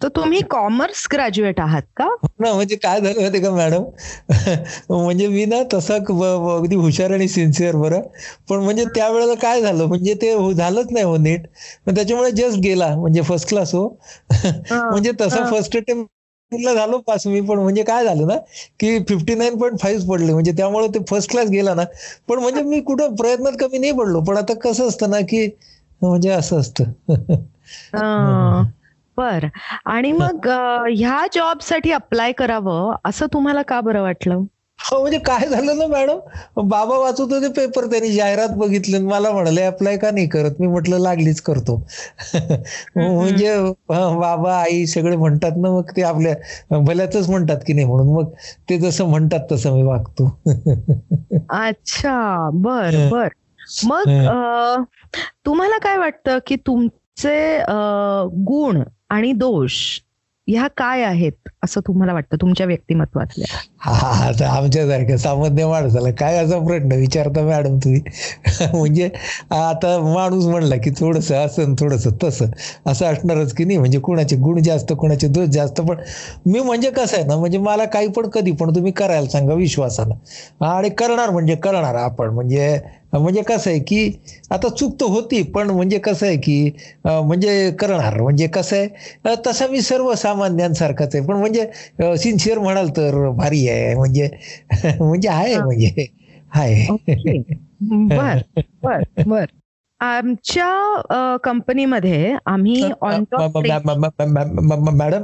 तर 0.02 0.08
तुम्ही 0.08 0.40
कॉमर्स 0.50 1.06
ग्रॅज्युएट 1.12 1.60
आहात 1.60 1.82
का? 1.96 2.08
ना 2.40 2.52
म्हणजे 2.52 2.76
काय 2.76 3.00
झालं 3.00 3.20
माहिती 3.20 3.40
का 3.40 3.50
मॅडम 3.50 3.84
म्हणजे 4.90 5.28
मी 5.28 5.44
ना 5.44 5.62
तसा 5.74 5.94
अगदी 5.94 6.76
हुशार 6.76 7.12
आणि 7.12 7.28
सिन्सिअर 7.28 7.76
बरं. 7.76 8.00
पण 8.48 8.56
म्हणजे 8.58 8.84
त्यावेळेला 8.94 9.34
काय 9.34 9.60
झालं 9.62 9.84
म्हणजे 9.84 10.14
ते 10.14 10.32
हो- 10.32 10.52
झालंच 10.52 10.92
नाही 10.92 11.04
हो 11.04 11.16
नीट. 11.16 11.46
पण 11.86 11.94
त्याच्यामुळे 11.94 12.30
जस्ट 12.30 12.58
गेला 12.58 12.94
म्हणजे 12.96 13.22
फर्स्ट 13.22 13.48
क्लास 13.48 13.74
हो. 13.74 13.86
म्हणजे 14.72 15.12
तसा 15.20 15.44
हा. 15.44 15.50
फर्स्ट 15.50 15.76
अटेम्प्टला 15.76 16.20
झालो 16.52 16.98
पास 16.98 17.26
मी 17.26 17.40
पण 17.40 17.58
म्हणजे 17.58 17.82
काय 17.82 18.04
झालं 18.04 18.26
ना 18.26 18.36
की 18.80 18.98
फिफ्टी 18.98 19.34
नाईन 19.34 19.58
पॉईंट 19.58 19.80
फाईव्ह 19.80 20.10
पडले. 20.10 20.32
म्हणजे 20.32 20.52
त्यामुळे 20.52 20.88
ते 20.88 20.98
फर्स्ट 21.10 21.30
क्लास 21.30 21.48
गेला 21.48 21.74
ना. 21.74 21.82
पण 22.28 22.38
म्हणजे 22.38 22.62
मी 22.62 22.80
कुठं 22.80 23.14
प्रयत्नात 23.14 23.52
कमी 23.60 23.78
नाही 23.78 23.92
पडलो. 23.92 24.20
पण 24.20 24.36
आता 24.36 24.54
कसं 24.54 24.88
असतं 24.88 25.10
ना 25.10 25.20
की 25.20 25.46
म्हणजे 26.02 26.30
असं 26.30 26.60
असतं. 26.60 26.84
बर. 29.16 29.46
आणि 29.84 30.12
मग 30.12 30.48
ह्या 30.96 31.26
जॉबसाठी 31.34 31.92
अप्लाय 31.92 32.32
करावं 32.32 32.94
असं 33.04 33.26
तुम्हाला 33.32 33.62
का 33.62 33.80
बरं 33.80 34.02
वाटलं? 34.02 34.40
हो 34.84 35.00
म्हणजे 35.00 35.18
काय 35.18 35.48
झालं 35.48 35.78
ना 35.78 35.86
मॅडम? 35.86 36.18
बाबा 36.68 36.96
वाचत 36.98 37.20
होते 37.20 37.48
पेपर 37.48 37.86
त्यांनी 37.86 38.12
जाहिरात 38.12 38.48
बघितली. 38.48 38.98
मला 38.98 39.30
म्हणाले 39.30 39.62
अप्लाय 39.62 39.96
का 39.96 40.10
नाही 40.10 40.28
करत? 40.28 40.50
मी 40.60 40.66
म्हटलं 40.66 40.98
लागलीच 40.98 41.40
करतो. 41.40 41.76
म्हणजे 42.96 43.54
हा, 43.54 44.18
बाबा 44.18 44.56
आई 44.56 44.86
सगळे 44.86 45.16
म्हणतात 45.16 45.50
ना 45.56 45.70
मग 45.70 45.90
ते 45.96 46.02
आपल्या 46.02 46.78
भल्याच 46.78 47.30
म्हणतात 47.30 47.56
की 47.66 47.72
नाही 47.72 47.86
म्हणून. 47.86 48.12
मग 48.14 48.30
ते 48.70 48.78
जसं 48.78 49.04
म्हणतात 49.04 49.40
तसं 49.52 49.72
मी 49.72 49.82
वागतो. 49.82 50.40
अच्छा 51.50 52.50
बर. 52.52 53.08
बर. 53.10 53.28
मग 53.84 54.04
तुम्हाला 55.46 55.78
काय 55.78 55.98
वाटतं 55.98 56.38
की 56.46 56.56
तुमचे 56.56 57.58
गुण 58.44 58.82
आणि 59.10 59.32
दोष 59.32 59.72
ह्या 60.48 60.66
काय 60.68 61.02
आहेत 61.02 61.48
असं 61.64 61.80
तुम्हाला 61.80 62.12
वाटतं 62.12 62.36
तुमच्या 62.40 62.66
व्यक्तिमत्वातल्या? 62.66 63.56
हा 63.80 64.08
आता 64.26 64.48
आमच्यासारख्या 64.48 65.18
सामान्य 65.18 65.66
माणसाला 65.66 66.10
काय 66.10 66.36
असा 66.38 66.58
प्रश्न 66.58 66.92
विचारता 66.92 67.42
मॅडम 67.42 67.76
तुम्ही? 67.78 68.00
म्हणजे 68.74 69.08
आता 69.50 69.96
माणूस 70.14 70.46
म्हणला 70.46 70.76
की 70.76 70.90
थोडस 70.90 71.30
असं 71.32 71.74
थोडस 71.74 72.06
तसं. 72.22 72.46
असं 72.86 73.06
असणारच 73.06 73.52
की 73.54 73.64
नाही 73.64 73.78
म्हणजे 73.78 73.98
कुणाचे 73.98 74.36
गुण 74.36 74.62
जास्त 74.62 74.92
कुणाचे 74.92 75.28
दोष 75.28 75.48
जास्त. 75.48 75.80
पण 75.80 75.96
मी 76.46 76.60
म्हणजे 76.60 76.90
कसं 76.90 77.16
आहे 77.16 77.26
ना 77.26 77.36
म्हणजे 77.36 77.58
मला 77.58 77.84
काही 77.84 78.08
पण 78.08 78.28
कधी 78.28 78.52
पण 78.52 78.74
तुम्ही 78.74 78.92
करायला 78.92 79.28
सांगा 79.28 79.54
विश्वासानं. 79.54 80.14
आणि 80.64 80.88
करणार 80.88 81.30
म्हणजे 81.30 81.54
करणार 81.56 81.94
आपण. 81.94 82.30
म्हणजे 82.30 82.78
म्हणजे 83.12 83.42
कसं 83.42 83.70
आहे 83.70 83.78
की 83.78 84.10
आता 84.50 84.68
चूक 84.68 84.94
तर 85.00 85.06
होती 85.06 85.42
पण 85.52 85.70
म्हणजे 85.70 85.98
कसं 85.98 86.26
आहे 86.26 86.36
की 86.36 86.70
म्हणजे 87.04 87.70
करणार. 87.70 88.20
म्हणजे 88.20 88.46
कसं 88.46 88.76
आहे 88.76 89.34
तसा 89.46 89.66
मी 89.66 89.80
सर्वसामान्यांसारखाच 89.80 91.14
आहे. 91.16 91.24
पण 91.26 91.36
म्हणजे 91.36 92.16
सिन्सिअर 92.18 92.58
म्हणाल 92.58 92.88
तर 92.88 93.28
भारी 93.30 93.68
आहे. 93.68 93.94
म्हणजे 93.94 94.28
म्हणजे 95.00 95.28
आहे. 95.28 95.56
म्हणजे 95.56 96.06
आहे. 96.54 96.96
बर 97.82 98.38
बर 98.82 99.02
बर. 99.26 99.44
आमच्या 100.00 101.36
कंपनीमध्ये 101.44 102.34
आम्ही 102.46 102.82
मॅडम. 104.92 105.22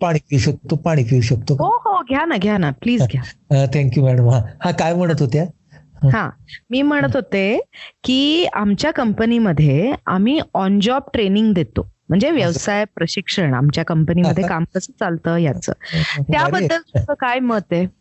पाणी 0.00 0.18
पिऊ 0.30 0.38
शकतो 0.38 0.76
पाणी 0.76 1.04
पिऊ 1.04 1.20
शकतो 1.20 1.54
हो 1.54 1.68
हो 1.84 2.00
घ्या 2.02 2.24
ना 2.24 2.36
घ्या 2.36 2.58
ना. 2.58 2.70
प्लीज 2.80 3.02
घ्या. 3.02 3.64
Thank you 3.74 4.04
madam. 4.04 4.28
हा 4.60 4.70
काय 4.70 4.94
म्हणत 4.94 5.20
होत्या? 5.20 5.44
हा. 6.04 6.30
मी 6.70 6.82
म्हणत 6.82 7.08
होते 7.14 7.60
की 8.04 8.44
आमच्या 8.52 8.90
कंपनीमध्ये 8.90 9.92
आम्ही 10.06 10.40
ऑन 10.54 10.80
जॉब 10.80 11.02
ट्रेनिंग 11.12 11.52
देतो. 11.54 11.90
म्हणजे 12.08 12.30
व्यवसाय 12.30 12.84
प्रशिक्षण 12.84 13.54
आमच्या 13.54 13.84
कंपनीमध्ये 13.84 14.44
काम 14.48 14.64
कसं 14.74 14.92
चालतं 14.92 15.36
याचं. 15.36 15.72
त्याबद्दल 16.22 16.78
तुझं 16.78 17.14
काय 17.14 17.38
मत 17.38 17.72
आहे? 17.72 17.99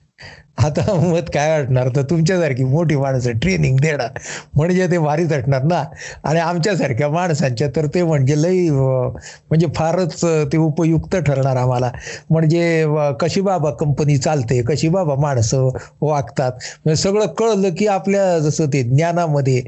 आता 0.58 0.94
मत 0.94 1.30
काय 1.34 1.50
वाटणार? 1.50 1.88
तर 1.96 2.02
तुमच्यासारखी 2.10 2.64
मोठी 2.64 2.96
माणसं 2.96 3.38
ट्रेनिंग 3.40 3.78
देणार. 3.82 4.18
म्हणजे 4.56 4.88
ते 4.92 4.98
भारीच 5.00 5.32
असणार 5.34 5.64
ना? 5.64 5.84
आणि 6.24 6.40
आमच्यासारख्या 6.40 7.08
माणसांच्या 7.10 7.68
तर 7.76 7.86
ते 7.94 8.04
म्हणजे 8.04 8.42
लई 8.42 8.70
म्हणजे 8.70 9.68
फारच 9.76 10.20
ते 10.54 10.58
उपयुक्त 10.58 11.16
ठरणार 11.18 11.56
आम्हाला. 11.58 11.92
म्हणजे 12.30 12.86
कशी 13.22 13.42
बाबा 13.42 13.72
कंपनी 13.80 14.18
चालते 14.18 14.62
कशी 14.68 14.90
बाबा 14.90 15.16
माणसं 15.22 15.70
वागतात? 16.02 16.52
म्हणजे 16.86 17.02
सगळं 17.02 17.26
कळलं 17.40 17.76
की 17.78 17.88
आपल्या 17.88 18.38
जसं 18.40 18.68
ते 18.74 18.84
ज्ञानामध्ये 18.86 19.62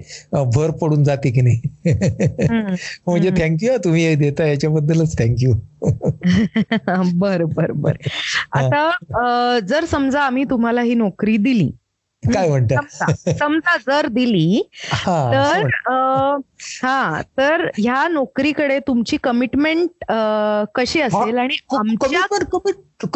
भर 0.55 0.71
पडून 0.81 1.03
जाते 1.03 1.31
की 1.31 1.41
नाही. 1.41 1.59
म्हणजे. 3.07 3.29
थँक्यू 3.37 3.77
तुम्ही 3.83 4.05
हे 4.05 4.15
देता 4.15 4.45
याच्याबद्दलच 4.45 5.17
थँक्यू 5.19 5.53
बर 7.15 7.43
बर 7.45 7.71
बर. 7.73 7.93
आता 8.53 9.59
जर 9.69 9.85
समजा 9.85 10.21
आम्ही 10.21 10.40
तुम्हाला 10.43 10.81
ही 10.81 10.93
नोकरी 10.93 11.37
दिली. 11.37 11.71
काय 12.23 12.49
म्हणता? 12.49 13.11
समजा 13.39 13.77
जर 13.77 14.07
दिली 14.07 14.69
तर 15.07 15.67
हा 16.83 17.21
तर 17.37 17.69
ह्या 17.77 18.07
नोकरीकडे 18.07 18.79
तुमची 18.79 19.17
कमिटमेंट 19.17 19.89
कशी 20.75 21.01
असेल 21.01 21.37
आणि 21.37 21.55
आमच्या 21.77 22.19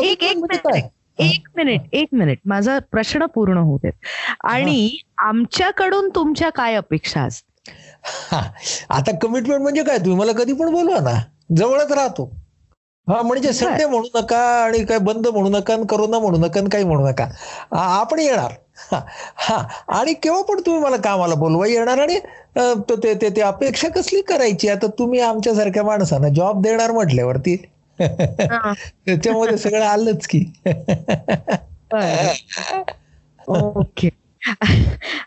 एक- 0.03 0.23
एक 0.23 0.33
म्हणजे 0.33 0.81
एक 1.19 1.47
मिनिट 1.55 1.81
एक 1.93 2.07
मिनिट. 2.11 2.39
माझा 2.45 2.79
प्रश्न 2.91 3.25
पूर्ण 3.25 3.57
होऊ 3.57 3.77
देत. 3.83 3.91
आणि 4.43 4.97
आमच्याकडून 5.17 6.09
तुमच्या 6.15 6.49
काय 6.49 6.75
अपेक्षा 6.75 7.21
असतात 7.21 7.51
हा, 8.31 8.41
आता 8.89 9.11
कमिटमेंट 9.21 9.61
म्हणजे 9.61 9.83
काय? 9.83 9.97
तुम्ही 9.97 10.15
मला 10.15 10.31
कधी 10.31 10.53
पण 10.53 10.71
बोलवा 10.71 10.99
ना. 10.99 11.23
जवळच 11.57 11.91
राहतो. 11.91 12.44
हा 13.09 13.21
म्हणजे 13.21 13.53
संडे 13.53 13.85
म्हणू 13.85 14.19
नका 14.19 14.37
आणि 14.63 14.83
काय 14.85 14.97
बंद 14.97 15.27
म्हणू 15.27 15.49
नका 15.49 15.75
करोना 15.89 16.19
म्हणू 16.19 16.37
नका 16.37 16.61
काही 16.71 16.83
म्हणू 16.83 17.07
नका. 17.07 17.27
आपण 17.71 18.19
येणार. 18.19 18.51
हा. 19.35 19.67
आणि 19.87 20.13
केव्हा 20.13 20.41
पण 20.41 20.59
तुम्ही 20.65 20.81
मला 20.81 20.97
कामाला 20.97 21.35
बोलवा 21.35 21.67
येणार 21.67 21.97
आणि 21.97 22.19
अं, 22.57 22.81
तो- 22.89 23.03
ते 23.03 23.13
ते- 23.13 23.35
ते 23.35 23.41
अपेक्षा 23.41 23.89
कसली 23.89 24.21
करायची? 24.21 24.69
आता 24.69 24.87
तुम्ही 24.87 25.19
आमच्यासारख्या 25.19 25.83
माणसांना 25.83 26.29
जॉब 26.29 26.61
देणार 26.61 26.91
म्हटल्यावरती. 26.91 27.55
त्याच्यामध्ये 27.99 29.57
सगळं 29.57 29.85
आलंच 29.85 30.27
की. 30.27 30.53
ओके. 33.47 34.09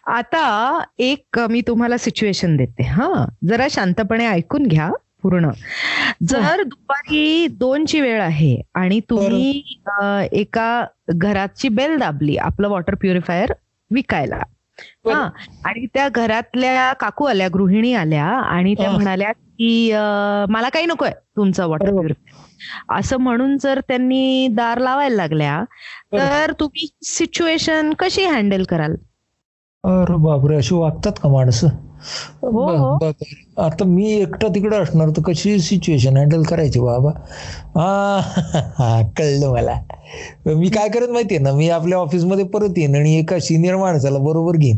आता 0.07 0.79
एक 0.99 1.39
मी 1.39 1.61
तुम्हाला 1.61 1.97
सिच्युएशन 1.97 2.57
देते 2.57 2.83
हा. 2.83 3.25
जरा 3.49 3.67
शांतपणे 3.71 4.27
ऐकून 4.27 4.67
घ्या. 4.67 4.91
पूर्ण. 5.23 5.51
जर 6.27 6.63
दुपारी 6.63 7.47
दोनची 7.51 8.01
वेळ 8.01 8.23
आहे 8.23 8.61
आणि 8.75 9.01
तुम्ही 9.01 9.63
एका 10.33 10.85
घराची 11.09 11.69
बेल 11.69 11.99
दाबली 11.99 12.37
आपलं 12.37 12.69
वॉटर 12.69 12.95
प्युरिफायर 12.95 13.53
विकायला. 13.91 14.41
हा. 14.79 15.31
आणि 15.65 15.87
त्या 15.95 16.09
घरातल्या 16.09 16.93
काकू 16.93 17.25
आल्या 17.25 17.49
गृहिणी 17.49 17.95
आल्या 17.95 18.27
आणि 18.27 18.75
त्या 18.75 18.89
हा. 18.89 18.97
म्हणाल्या 18.97 19.33
की 19.33 19.93
मला 20.49 20.69
काही 20.69 20.87
नकोय 20.87 21.11
तुमचं 21.37 21.67
वॉटर. 21.67 21.85
प्युरिफायर. 21.85 22.99
असं 22.99 23.17
म्हणून 23.17 23.57
जर 23.59 23.81
त्यांनी 23.89 24.49
दार 24.49 24.79
लावायला 24.79 25.17
लागल्या 25.17 25.65
तर 26.13 26.53
तुम्ही 26.61 26.89
सिच्युएशन 27.03 27.93
कशी 27.99 28.25
हँडल 28.25 28.63
कराल? 28.63 28.95
अरे 29.85 30.17
बापरे 30.17 30.57
अशी 30.57 30.75
वागतात 30.75 31.13
का 31.23 31.29
माणसं? 31.29 31.69
हो. 32.43 32.99
आता 33.59 33.85
मी 33.85 34.11
एकटा 34.13 34.49
तिकडे 34.49 34.77
असणार 34.77 35.09
तर 35.09 35.23
कशी 35.23 35.59
सिच्युएशन 35.61 36.17
हँडल 36.17 36.43
करायची 36.43 36.81
बाबा? 36.81 37.11
हा 37.77 38.21
हा, 38.79 39.01
कळलं 39.19 39.53
मला. 39.53 39.79
मी 40.49 40.69
काय 40.69 40.89
करत 40.89 41.09
माहितीये 41.09 41.41
ना 41.41 41.53
मी 41.53 41.69
आपल्या 41.69 41.99
ऑफिसमध्ये 41.99 42.45
परत 42.45 42.79
येईन 42.79 42.95
आणि 42.97 43.15
एका 43.19 43.39
सिनियर 43.39 43.77
माणसाला 43.77 44.19
बरोबर 44.19 44.57
घेईन. 44.57 44.77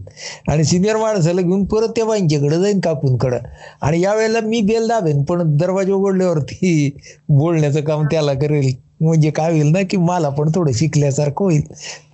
आणि 0.48 0.64
सिनियर 0.64 0.96
माणसाला 0.96 1.40
घेऊन 1.40 1.64
परत 1.64 1.88
त्या 1.88 2.04
बाईंच्याकडे 2.04 2.60
जाईन 2.60 2.80
कापूनकडं 2.80 3.38
आणि 3.82 4.00
यावेळेला 4.00 4.40
मी 4.40 4.60
बेल 4.62 4.88
दाबेन 4.88 5.22
पण 5.24 5.56
दरवाजा 5.56 5.94
उघडल्यावरती 5.94 6.90
बोलण्याचं 7.28 7.80
काम 7.80 8.06
त्याला 8.06 8.34
करेल. 8.34 8.72
म्हणजे 9.00 9.30
काय 9.30 9.52
होईल 9.52 9.70
ना 9.72 9.82
की 9.90 9.96
मला 9.96 10.28
पण 10.28 10.50
थोडं 10.54 10.72
शिकल्यासारखं 10.72 11.44
होईल. 11.44 11.62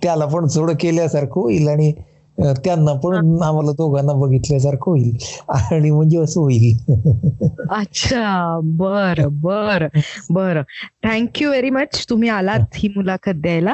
त्याला 0.01 0.25
पण 0.25 0.45
थोडं 0.55 0.73
केल्यासारखं 0.73 1.41
होईल 1.41 1.67
आणि 1.67 1.91
त्यांना 2.39 2.93
पण 2.93 3.15
आम्हाला 3.43 3.71
दोघांना 3.71 4.13
बघितल्यासारखं 4.13 4.91
होईल. 4.91 5.17
आणि 5.49 5.91
म्हणजे 5.91 6.17
असं 6.17 6.39
होईल. 6.39 6.77
अच्छा. 7.69 8.59
बर 8.63 9.27
बर 9.27 9.87
बर. 10.29 10.61
थँक्यू 11.03 11.49
व्हेरी 11.49 11.69
मच 11.69 12.05
तुम्ही 12.09 12.29
आलात 12.29 12.75
ही. 12.75 12.89
मुलाखत 12.95 13.35
द्यायला. 13.35 13.73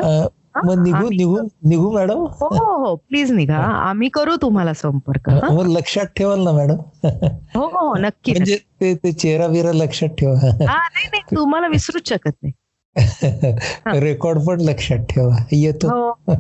मग 0.66 0.84
निघू 0.84 1.10
निघू 1.10 1.38
निघू 1.64 1.92
मॅडम? 1.92 2.16
हो 2.16 2.48
हो 2.48 2.86
हो. 2.86 2.96
प्लीज 2.96 3.32
निघा. 3.32 3.58
आम्ही 3.58 4.10
करू 4.10 4.36
तुम्हाला 4.36 4.74
संपर्क. 4.74 5.30
हा? 5.30 5.48
मग 5.52 5.68
लक्षात 5.68 6.06
ठेवाल 6.06 6.44
ना 6.44 6.52
मॅडम? 6.52 7.08
हो 7.56 7.66
हो 7.66 7.96
नक्की 7.96 8.32
म्हणजे 8.32 8.56
ते 8.82 8.96
ते 8.96 9.12
चेहरा 9.12 9.48
बिरा 9.48 9.72
लक्षात 9.74 10.10
ठेवा. 10.10 10.34
हा 10.36 10.78
नाही 10.78 11.08
नाही. 11.08 11.36
तुम्हाला 11.36 11.68
विसरूच 11.68 12.10
शकत 12.10 12.36
नाही. 12.44 12.52
रेकॉर्ड 14.00 14.40
पण 14.40 14.62
लक्षात 14.62 14.98
ठेवा. 14.98 15.36
येतो. 15.52 15.88
हो. 15.88 16.34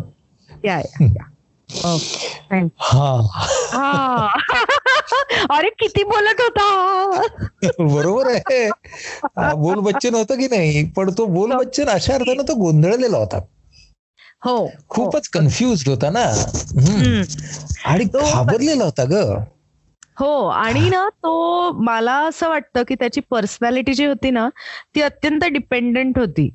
या. 0.65 0.81
हा. 2.79 3.27
हा. 3.73 4.27
अरे 5.49 5.69
किती 5.69 6.03
बोलत 6.03 6.41
होता? 6.41 7.21
बरोबर 7.79 8.27
आहे. 8.27 8.67
हा, 9.23 9.53
बोल 9.53 9.75
बच्चन 9.75 10.15
होतं 10.15 10.36
की 10.36 10.45
नाही? 10.45 10.89
पण 10.89 11.12
तो 11.17 11.25
बोल 11.25 11.51
बच्चन 11.51 11.89
अशा 11.89 12.13
अर्थानं 12.13 12.43
तो 12.47 12.55
गोंधळलेला 12.55 13.17
होता. 13.17 13.39
हो. 14.43 14.71
खूपच 14.89 15.29
कन्फ्युज 15.29 15.88
होता 15.88 16.09
ना. 16.09 16.51
आणि 17.86 18.05
तो- 18.05 18.33
घाबरलेला 18.33 18.83
होता 18.83 19.03
ग. 19.03 19.13
हो 20.19 20.47
आणि 20.47 20.89
ना 20.89 21.09
तो 21.09 21.71
मला 21.71 22.27
असं 22.27 22.49
वाटतं 22.49 22.83
की 22.88 22.95
त्याची 22.95 23.21
पर्सनॅलिटी 23.29 23.93
जी 23.93 24.05
होती 24.05 24.31
ना 24.31 24.49
ती 24.95 25.01
अत्यंत 25.01 25.43
डिपेंडंट 25.43 26.19
होती. 26.19 26.49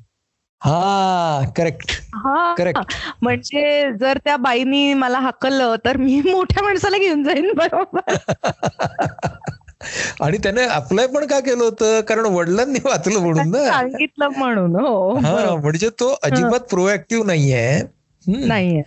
हा 0.61 1.41
करेक्ट 1.57 1.91
हा. 2.15 2.53
करेक्ट 2.57 2.93
म्हणजे 3.21 3.91
जर 3.99 4.17
त्या 4.17 4.37
बाईनी 4.37 4.93
मला 4.93 5.19
हाकललं 5.19 5.75
तर 5.85 5.97
मी 5.97 6.21
मोठ्या 6.21 6.63
माणसाला 6.63 6.97
घेऊन 6.97 7.23
जाईन 7.23 7.51
बरोबर. 7.55 8.15
आणि 10.21 10.37
त्याने 10.37 10.61
अप्लाय 10.61 11.07
पण 11.07 11.25
का 11.25 11.39
केलं 11.39 11.63
होतं? 11.63 12.01
कारण 12.01 12.25
वडिलांनी 12.25 12.79
वाचलं 12.83 13.19
म्हणून 13.19 13.51
ना. 13.51 13.67
सांगितलं 13.67 14.27
म्हणून 14.27 14.75
हो. 14.75 15.17
हा. 15.17 15.55
म्हणजे 15.55 15.89
तो 15.89 16.17
अजिबात 16.23 16.59
प्रोएक्टिव्ह 16.59 17.25
नाहीये. 17.25 17.81
नाहीये. 18.25 18.81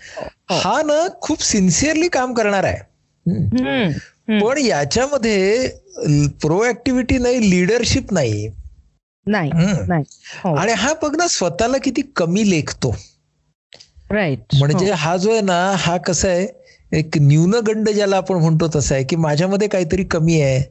हा. 0.51 0.83
ना 0.83 1.09
खूप 1.21 1.43
सिन्सिअरली 1.43 2.09
काम 2.09 2.35
करणार 2.35 2.65
आहे. 2.65 2.79
पण 4.41 4.59
याच्यामध्ये 4.59 5.69
प्रोएक्टिव्हिटी 6.41 7.19
नाही 7.19 7.51
लिडरशिप 7.51 8.13
नाही. 8.13 8.51
नाही. 9.27 9.51
नाही. 9.89 10.05
हो. 10.45 10.55
आणि 10.55 10.73
हा 10.73 10.93
बघ 11.03 11.15
ना 11.17 11.27
स्वतःला 11.29 11.79
किती 11.79 12.03
कमी 12.17 12.51
लेखतो. 12.51 12.95
राईट 14.11 14.55
म्हणजे 14.59 14.91
हा. 14.91 15.17
जो 15.17 15.31
आहे 15.31 15.41
ना 15.41 15.75
हा 15.79 15.97
कसा 15.97 16.29
आहे 16.29 16.47
एक 16.93 17.17
न्यूनगंड 17.19 17.89
ज्याला 17.91 18.17
आपण 18.17 18.37
म्हणतो 18.37 18.69
तसा 18.75 18.95
आहे 18.95 19.05
की 19.05 19.17
माझ्यामध्ये 19.17 19.69
काहीतरी 19.69 20.05
कमी 20.05 20.41
आहे. 20.41 20.63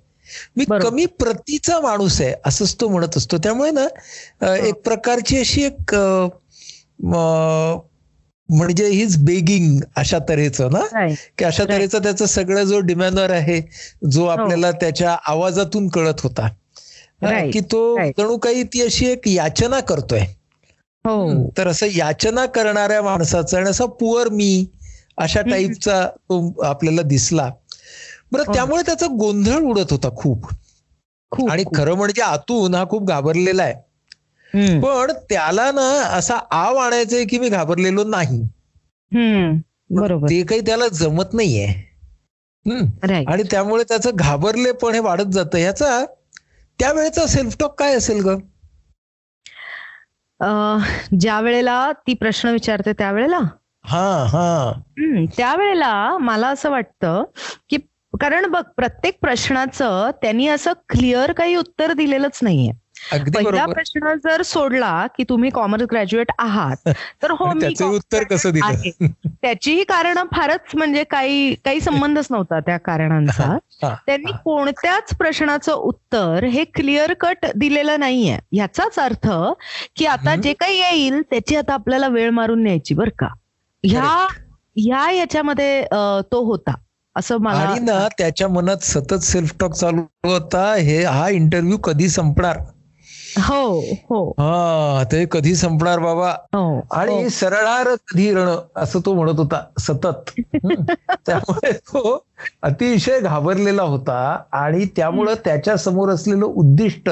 मी. 0.57 0.65
कमी 0.83 1.05
प्रतीचा 1.05 1.79
माणूस 1.79 2.21
आहे 2.21 2.33
असंच 2.45 2.75
तो 2.81 2.87
म्हणत 2.89 3.17
असतो. 3.17 3.37
त्यामुळे 3.37 3.71
ना 3.71 3.87
अं, 4.41 4.53
एक 4.55 4.81
प्रकारची 4.83 5.39
अशी 5.39 5.63
एक 5.63 5.95
म्हणजे 8.49 8.87
हिज 8.89 9.15
बेगिंग 9.25 9.79
अशा 9.95 10.17
तऱ्हेचं 10.29 10.71
ना 10.71 10.79
की 11.37 11.45
अशा. 11.45 11.63
तऱ्हेचा 11.63 11.99
त्याचा 11.99 12.25
सगळं 12.25 12.63
जो 12.63 12.79
डिमॅनर 12.79 13.31
आहे 13.31 13.61
जो 14.11 14.25
आपल्याला 14.25 14.71
त्याच्या 14.71 15.15
आवाजातून 15.27 15.87
कळत 15.87 16.21
होता. 16.23 16.43
हा. 16.43 16.49
की 17.51 17.59
तो. 17.59 17.97
जणू 18.17 18.37
काही 18.37 18.63
ती 18.63 18.81
अशी 18.81 19.05
एक 19.05 19.27
याचना 19.27 19.79
करतोय. 19.79 20.19
हो. 21.05 21.49
तर 21.57 21.67
असं 21.67 21.87
याचना 21.95 22.45
करणाऱ्या 22.45 23.01
माणसाचा 23.01 23.57
आणि 23.57 23.69
असा 23.69 23.85
पुअर 23.85 24.29
मी 24.29 24.65
अशा. 25.17 25.41
टाईपचा 25.41 26.05
तो 26.05 26.61
आपल्याला 26.61 27.01
दिसला. 27.01 27.51
बरं 28.31 28.43
हो. 28.47 28.53
त्यामुळे 28.53 28.81
त्याचा 28.81 29.05
गोंधळ 29.05 29.59
उडत 29.59 29.91
होता 29.91 30.09
खूप. 30.15 30.45
आणि. 31.49 31.63
खरं 31.75 31.93
म्हणजे 31.93 32.21
आतून 32.21 32.75
हा 32.75 32.85
खूप 32.89 33.07
घाबरलेला 33.07 33.63
आहे. 33.63 33.73
पण 34.79 35.11
त्याला 35.29 35.71
ना 35.71 35.89
असा 36.03 36.35
आव 36.51 36.75
आणायचंय 36.75 37.25
की 37.25 37.39
मी 37.39 37.49
घाबरलेलो 37.49 38.03
नाही. 38.03 38.41
बरोबर. 39.89 40.29
ते 40.29 40.43
काही 40.43 40.61
त्याला 40.61 40.87
जमत 40.87 41.33
नाहीये. 41.33 41.67
आणि 43.25 43.43
त्यामुळे 43.51 43.83
त्याचं 43.83 44.09
घाबरले 44.13 44.71
पण 44.71 44.93
हे 44.93 44.99
वाढत 44.99 45.31
जातं. 45.33 45.57
ह्याचा 45.57 46.05
त्यावेळेचा 46.81 47.25
सेल्फ 47.25 47.55
टॉक 47.59 47.79
काय 47.79 47.95
असेल 47.95 48.23
ग? 48.25 48.35
ज्या 51.19 51.39
वेळेला 51.41 51.91
ती 51.91 52.13
प्रश्न 52.13 52.49
विचारते 52.49 52.93
त्यावेळेला? 52.93 53.39
हा 53.85 54.25
हा. 54.27 54.71
त्यावेळेला 55.37 56.17
मला 56.17 56.47
असं 56.47 56.69
वाटतं 56.71 57.23
की 57.69 57.77
कारण 58.21 58.45
बघ 58.45 58.63
प्रत्येक 58.75 59.17
प्रश्नाचं 59.21 60.11
त्यांनी 60.21 60.47
असं 60.47 60.71
क्लिअर 60.89 61.31
काही 61.31 61.55
उत्तर 61.55 61.93
दिलेलंच 61.93 62.39
नाहीये. 62.41 62.71
पहिला 63.11 63.65
प्रश्न 63.65 64.13
जर 64.23 64.41
सोडला 64.41 65.07
की 65.17 65.23
तुम्ही 65.23 65.49
कॉमर्स 65.49 65.83
ग्रॅज्युएट 65.91 66.31
आहात 66.39 66.89
तर 67.23 67.31
हो 67.31 67.53
मी 67.53 67.83
उत्तर 67.83 68.23
कसं 68.23 68.51
दिलं. 68.51 69.07
त्याचीही 69.41 69.83
कारण 69.83 70.19
फारच 70.31 70.75
म्हणजे 70.75 71.03
काही 71.03 71.55
काही 71.55 71.81
संबंधच 71.81 72.27
नव्हता 72.31 72.59
त्या 72.59 72.77
कारणांचा. 72.77 73.57
त्यांनी 74.05 74.31
कोणत्याच 74.45 75.15
प्रश्नाचं 75.15 75.73
उत्तर 75.73 76.43
हे 76.43 76.63
क्लिअर 76.63 77.13
कट 77.13 77.45
दिलेलं 77.55 77.99
नाहीये. 77.99 78.39
याचाच 78.51 78.99
अर्थ 78.99 79.29
की 79.95 80.05
आता. 80.05 80.35
जे 80.35 80.53
काही 80.53 80.79
येईल 80.79 81.21
त्याची 81.21 81.55
आता 81.55 81.73
आपल्याला 81.73 82.07
वेळ 82.07 82.29
मारून 82.29 82.63
न्यायची 82.63 82.93
बर 82.93 83.09
का. 83.09 83.27
ह्या 83.83 84.27
ह्या 84.75 85.11
याच्यामध्ये 85.11 85.83
तो 86.31 86.43
होता. 86.43 86.73
असं 87.15 87.37
मला 87.37 87.75
ना 87.81 88.07
त्याच्या 88.17 88.47
मनात 88.47 88.77
सतत 88.77 89.13
सेल्फ 89.13 89.53
टॉक 89.59 89.73
चालू 89.73 90.01
होता. 90.23 90.73
हे 90.75 91.03
हा 91.03 91.29
इंटरव्ह्यू 91.29 91.77
कधी 91.77 92.07
संपणार? 92.07 92.57
हो 93.39 93.79
हो. 94.09 94.29
हा 94.39 95.03
ते 95.03 95.25
कधी 95.31 95.53
संपणार 95.55 95.99
बाबा? 95.99 96.31
हो 96.55 96.79
आणि 96.91 97.29
सरळार 97.29 97.87
कधी 98.07 98.31
रण 98.33 98.49
असं 98.75 98.99
तो 99.05 99.13
म्हणत 99.13 99.39
होता 99.39 99.63
सतत. 99.79 100.31
त्यामुळे 101.25 101.71
तो 101.71 102.25
अतिशय 102.63 103.19
घाबरलेला 103.19 103.83
होता 103.83 104.17
आणि 104.51 104.85
त्यामुळं 104.95 105.33
त्याच्यासमोर 105.45 106.09
असलेलं 106.09 106.45
उद्दिष्ट 106.45 107.09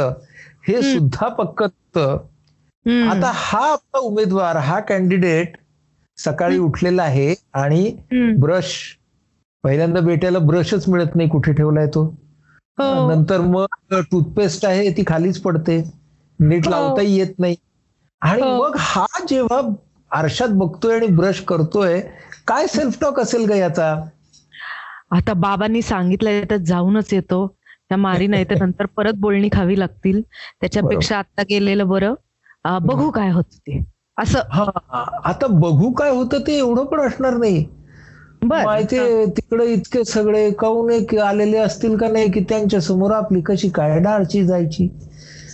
हे. 0.67 0.81
सुद्धा 0.81 1.27
पक्क 1.27 1.63
आता 1.63 3.31
हा 3.35 3.59
आपला 3.71 3.99
उमेदवार 3.99 4.57
हा 4.57 4.79
कॅन्डिडेट 4.79 5.57
सकाळी 6.17 6.57
उठलेला 6.57 7.03
आहे 7.03 7.33
आणि 7.53 7.91
ब्रश 8.39 8.73
पहिल्यांदा 9.63 9.99
बेट्याला 9.99 10.39
ब्रशच 10.39 10.87
मिळत 10.89 11.15
नाही 11.15 11.29
कुठे 11.29 11.53
ठेवलाय 11.53 11.87
तो. 11.87 12.03
हो. 12.77 13.09
नंतर 13.09 13.41
मग 13.41 13.65
टूथपेस्ट 14.11 14.65
आहे 14.65 14.89
ती 14.89 15.03
खालीच 15.07 15.39
पडते. 15.41 15.79
नीट 16.39 16.65
हो. 16.65 16.71
लावताही 16.71 17.17
येत 17.17 17.33
नाही. 17.39 17.55
आणि 18.21 18.41
हो. 18.41 18.57
मग 18.57 18.75
हा 18.79 19.05
जेव्हा 19.27 19.61
आरशात 20.11 20.49
बघतोय 20.55 20.95
आणि 20.95 21.07
ब्रश 21.15 21.41
करतोय 21.47 21.99
काय 22.47 22.67
सेल्फ 22.67 22.99
टॉक 23.01 23.19
असेल 23.19 23.47
का 23.49 23.55
याचा? 23.55 23.93
आता 25.13 25.33
बाबांनी 25.35 25.81
सांगितलंय 25.81 26.43
तर 26.49 26.57
जाऊनच 26.63 27.13
येतो. 27.13 27.45
त्या 27.89 27.97
मारी 27.97 28.27
नाही 28.27 28.45
तर 28.45 28.55
नंतर 28.55 28.85
परत 28.87 29.13
बोलणी 29.19 29.49
खावी 29.51 29.79
लागतील. 29.79 30.21
त्याच्यापेक्षा 30.61 31.17
आता 31.19 31.43
गेलेलं 31.49 31.87
बरं. 31.87 32.13
बघू 32.83 33.09
काय 33.11 33.29
होत 33.31 33.55
ते. 33.57 33.81
असं. 34.17 34.39
आता 35.23 35.47
बघू 35.51 35.91
काय 35.93 36.09
होतं 36.11 36.41
ते 36.47 36.57
एवढं 36.57 36.85
पण 36.85 36.99
असणार 36.99 37.37
नाही. 37.37 37.65
माहिती 38.43 38.97
तिकडे 39.29 39.65
इतके 39.65 40.03
सगळे 40.05 40.49
काऊन 40.51 40.89
एक 40.91 41.15
आलेले 41.21 41.57
असतील 41.57 41.97
का 41.97 42.07
नाही 42.07 42.31
की 42.31 42.43
त्यांच्यासमोर 42.49 43.11
आपली 43.11 43.41
कशी 43.45 43.69
काय 43.69 43.99
डाळची 43.99 44.43
जायची? 44.45 44.87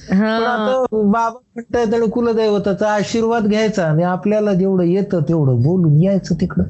पण 0.09 0.21
आता 0.21 0.81
बाबा 0.91 1.29
म्हणतायत 1.29 1.93
आणि 1.93 2.07
कुलदैवताचा 2.07 2.91
आशीर्वाद 2.93 3.47
घ्यायचा 3.47 3.85
आणि 3.85 4.03
आपल्याला 4.03 4.53
जेवढं 4.53 4.83
येतं 4.83 5.21
तेवढं 5.21 5.61
बोलून 5.63 6.01
यायचं 6.01 6.35
तिकडं. 6.41 6.63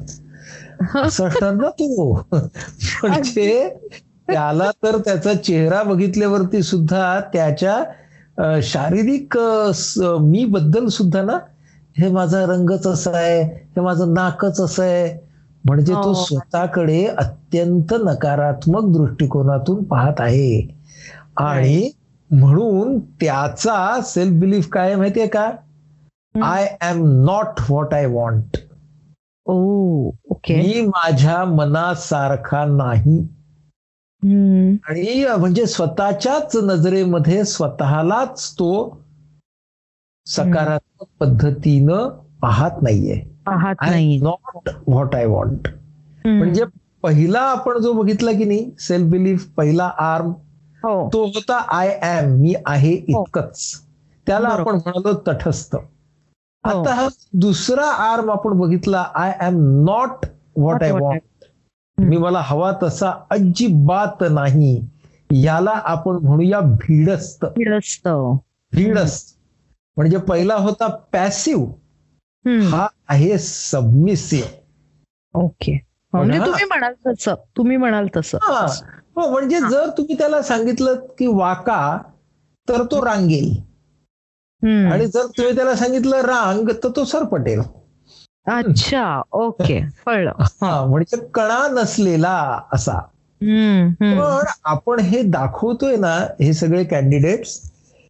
असं 1.00 1.26
असणार 1.26 1.52
ना 1.54 1.68
तू. 1.70 2.12
म्हणजे 2.32 3.68
त्याला 4.28 4.70
तर 4.82 4.98
त्याचा 4.98 5.34
चेहरा 5.34 5.82
बघितल्यावरती 5.82 6.62
सुद्धा 6.62 7.18
त्याच्या 7.32 8.60
शारीरिक 8.62 9.36
मी 10.22 10.44
बद्दल 10.44 10.86
सुद्धा 10.88 11.22
ना 11.22 11.38
हे 11.96 12.08
माझा 12.10 12.44
रंगच 12.46 12.86
असा 12.86 13.10
आहे 13.18 13.42
हे 13.42 13.80
माझं 13.80 14.12
नाकच 14.14 14.60
असं 14.60 14.82
आहे. 14.82 15.06
म्हणजे 15.64 15.92
तो 15.94 16.00
हो. 16.02 16.24
स्वतःकडे 16.24 17.04
अत्यंत 17.08 17.94
नकारात्मक 18.04 18.92
दृष्टिकोनातून 18.92 19.82
पाहत 19.84 20.20
आहे. 20.20 20.60
आणि 21.36 21.90
म्हणून 22.30 22.98
त्याचा 23.20 24.00
सेल्फ 24.04 24.40
बिलीफ 24.40 24.68
काय 24.68 24.94
माहितीये 24.96 25.26
का? 25.26 25.50
I 26.34 26.66
am 26.82 27.02
not 27.24 27.60
what 27.68 27.94
I 27.94 28.06
want 28.06 28.56
okay. 29.46 30.56
मी 30.56 30.80
माझ्या 30.86 31.44
मनासारखा 31.44 32.64
नाही. 32.64 33.18
आणि 34.88 35.24
म्हणजे 35.38 35.66
स्वतःच्याच 35.66 36.56
नजरेमध्ये 36.56 37.44
स्वतःलाच 37.44 38.52
तो 38.52 38.70
सकारात्मक 40.26 41.08
पद्धतीनं 41.20 42.08
पाहत 42.42 42.82
नाहीये. 42.82 43.20
आय 43.46 43.90
नाही 43.90 44.18
नॉट 44.20 44.68
व्हॉट 44.88 45.14
आय 45.14 45.24
वॉन्ट 45.26 45.68
म्हणजे 46.24 46.64
पहिला 47.02 47.40
आपण 47.40 47.78
जो 47.78 47.92
बघितला 47.92 48.32
की 48.32 48.44
नाही 48.44 48.70
सेल्फ 48.78 49.10
बिलीफ 49.10 49.46
पहिला 49.56 49.90
आर्म 49.98 50.32
तो 50.84 51.24
होता 51.24 51.56
आय 51.56 51.98
एम 52.02 52.32
मी 52.32 52.54
आहे 52.66 52.92
इतकंच. 52.92 53.82
त्याला. 54.26 54.48
आपण 54.48 54.74
म्हणालो 54.74 55.12
तटस्थ. 55.26 55.76
आता 56.64 56.94
हा 56.94 57.08
दुसरा 57.32 57.86
आर्म 57.86 58.30
आपण 58.30 58.52
बघितला 58.52 59.06
I 59.14 59.32
am 59.40 59.84
not 59.84 60.26
what 60.56 60.82
I 60.82 60.90
what 60.90 61.00
I- 61.00 61.04
want 61.04 62.00
मी 62.00 62.16
मला 62.16 62.40
हवा 62.40 62.72
तसा 62.82 63.12
अजिबात 63.30 64.24
नाही. 64.30 64.86
याला 65.32 65.70
आपण 65.70 66.18
म्हणूया 66.22 66.60
भीडस्त 66.60 67.44
असत 67.44 68.08
भीडस्त 68.72 69.38
म्हणजे 69.96 70.18
पहिला 70.18 70.54
होता 70.54 70.86
पॅसिव्ह 71.12 71.66
हा 72.70 72.86
आहे 73.08 73.38
सबमिसिव्ह 73.38 74.48
ओके 75.34 75.78
म्हणजे 76.12 76.38
हा. 76.38 76.46
तुम्ही 76.46 76.64
म्हणाल 76.64 76.92
तसं. 77.06 77.34
तुम्ही 77.56 77.76
म्हणाल 77.76 78.06
तसं. 78.16 78.38
हा 79.16 79.26
म्हणजे 79.30 79.60
जर 79.60 79.88
तुम्ही 79.98 80.18
त्याला 80.18 80.42
सांगितलं 80.42 80.94
की 81.18 81.26
वाका 81.26 81.98
तर 82.68 82.82
तो 82.84 83.04
रांगेल. 83.04 83.50
आणि 84.92 85.06
जर 85.06 85.26
तुम्ही 85.26 85.56
त्याला 85.56 85.74
सांगितलं 85.76 86.20
रांग 86.20 86.68
तर 86.68 86.88
तो 86.96 87.04
सरपटेल. 87.04 87.60
अच्छा 88.46 89.22
ओके 89.32 89.78
हा 90.52 90.84
म्हणजे 90.86 91.16
कणा 91.34 91.68
नसलेला 91.70 92.60
असा. 92.72 92.98
पण 94.00 94.46
आपण 94.64 95.00
हे 95.00 95.22
दाखवतोय 95.22 95.96
ना 95.96 96.14
हे 96.40 96.52
सगळे 96.52 96.84
कॅन्डिडेट्स 96.84 97.60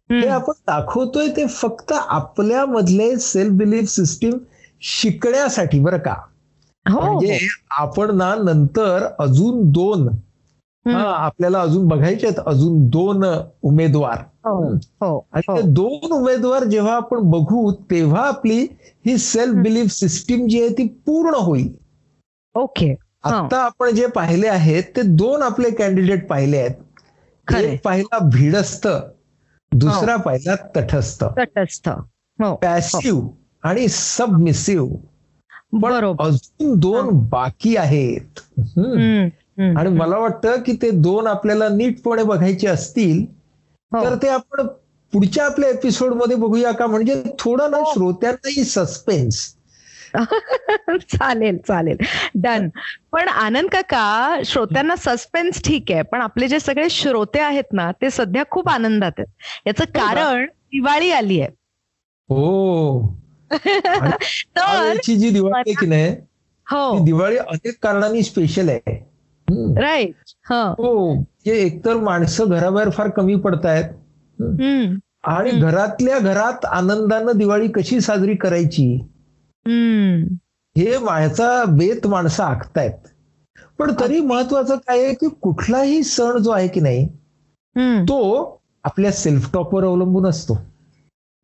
हे. 0.09 0.27
आपण 0.27 0.53
दाखवतोय 0.67 1.27
ते 1.27 1.47
फक्त 1.47 1.93
आपल्या 1.93 2.65
मधले 2.65 3.15
सेल्फ 3.19 3.53
बिलीफ 3.53 3.89
सिस्टीम 3.89 4.37
शिकण्यासाठी 4.81 5.79
बरं 5.79 5.97
का? 5.97 6.15
हो. 6.85 6.99
म्हणजे 6.99 7.37
आपण 7.69 8.15
ना 8.17 8.35
नंतर 8.35 9.07
अजून 9.19 9.71
दोन. 9.71 10.07
हा. 10.93 11.03
आपल्याला 11.03 11.61
अजून 11.61 11.87
बघायचे 11.87 12.27
आहेत 12.27 12.39
अजून 12.45 12.89
दोन 12.89 13.23
उमेदवार. 13.61 14.17
हो 14.45 14.73
हो. 14.75 15.27
आणि 15.33 15.41
हो. 15.47 15.57
ते 15.57 15.61
दोन 15.61 16.11
उमेदवार 16.11 16.63
जेव्हा 16.63 16.95
आपण 16.95 17.17
बघू 17.19 17.71
तेव्हा 17.71 18.21
आपली 18.27 18.67
ही 19.05 19.17
सेल्फ 19.17 19.55
बिलीफ 19.55 19.91
सिस्टीम 19.91 20.47
जी 20.47 20.59
आहे 20.59 20.69
ती 20.69 20.87
पूर्ण 20.87 21.35
होईल. 21.35 21.73
ओके. 22.55 22.95
आता 23.23 23.57
आपण 23.57 23.89
जे 23.89 24.07
पाहिले 24.07 24.47
आहेत 24.47 24.83
ते 24.95 25.01
दोन 25.01 25.41
आपले 25.41 25.71
कॅन्डिडेट 25.71 26.29
पाहिले 26.29 26.57
आहेत. 26.57 26.71
एक 27.55 27.81
पाहिला 27.83 28.19
भिडस्त 28.19 28.87
दुसरा 29.71 30.15
पाहिला 30.15 30.55
तटस्थ. 30.55 31.23
तटस्थ 31.23 31.89
पॅसिव्ह 32.61 33.29
आणि 33.63 33.87
सबमिसिव्ह 33.89 34.95
पण 35.81 35.91
अजून 36.19 36.79
दोन 36.79 37.09
बाकी 37.11 37.75
आहेत. 37.75 38.39
आणि 39.59 39.89
मला 39.89 40.17
वाटतं 40.17 40.61
की 40.61 40.73
ते 40.81 40.91
दोन 40.91 41.27
आपल्याला 41.27 41.69
नीटपणे 41.69 42.23
बघायचे 42.23 42.67
असतील 42.67 43.25
हो. 43.91 44.03
तर 44.03 44.15
ते 44.15 44.27
आपण 44.27 44.67
पुढच्या 45.13 45.45
आपल्या 45.45 45.69
एपिसोडमध्ये 45.69 46.35
बघूया 46.35 46.71
का? 46.71 46.87
म्हणजे 46.87 47.23
थोडं 47.39 47.71
ना 47.71 47.77
हो. 47.77 47.93
श्रोत्यांनाही 47.93 48.63
सस्पेन्स. 48.63 49.53
चालेल 50.99 51.57
चालेल. 51.57 51.97
डन. 52.35 52.69
पण 53.11 53.27
आनंद 53.27 53.69
काका 53.69 54.39
श्रोत्यांना 54.45 54.95
सस्पेन्स 54.95 55.63
ठीक 55.63 55.91
आहे 55.91 56.01
पण 56.01 56.21
आपले 56.21 56.47
जे 56.47 56.59
सगळे 56.59 56.89
श्रोते 56.89 57.39
आहेत 57.39 57.73
ना 57.73 57.91
ते 57.91 58.09
सध्या 58.09 58.43
खूप 58.51 58.69
आनंदात 58.69 59.11
आहेत. 59.17 59.27
याचं 59.67 59.83
का? 59.85 60.13
कारण 60.13 60.45
दिवाळी 60.45 61.11
आली 61.11 61.41
आहे. 61.41 61.49
हो. 62.29 63.15
तर 64.57 64.93
जी 65.03 65.29
दिवाळी 65.29 65.73
की 65.73 65.85
नाही 65.85 66.15
हो. 66.71 67.05
दिवाळी 67.05 67.37
अनेक 67.37 67.77
कारणांनी 67.83 68.23
स्पेशल 68.23 68.69
आहे. 68.69 69.16
राईट 69.77 70.13
ह. 70.51 70.73
एकतर 71.45 71.97
माणसं 71.97 72.45
घराबाहेर 72.49 72.89
फार 72.89 73.09
कमी 73.09 73.35
पडतायत 73.35 73.83
आणि. 75.23 75.51
घरातल्या 75.51 76.19
घरात 76.19 76.65
आनंदानं 76.65 77.31
दिवाळी 77.37 77.67
कशी 77.67 78.01
साजरी 78.01 78.35
करायची? 78.35 78.95
हम्म. 79.67 80.33
हे 80.79 80.97
माझा 80.97 81.63
बेत 81.65 82.07
माणसं 82.07 82.43
आखतायत. 82.43 83.07
पण 83.79 83.91
तरी 83.99 84.19
महत्वाचं 84.19 84.75
काय 84.75 85.03
आहे 85.03 85.13
की 85.13 85.29
कुठलाही 85.41 86.03
सण 86.03 86.37
जो 86.37 86.49
आहे 86.49 86.67
की 86.67 86.79
नाही 86.79 87.03
हम्म. 87.77 88.03
तो 88.03 88.43
आपल्या 88.83 89.11
सेल्फ 89.11 89.49
टॉकवर 89.53 89.85
अवलंबून 89.85 90.25
असतो. 90.25 90.57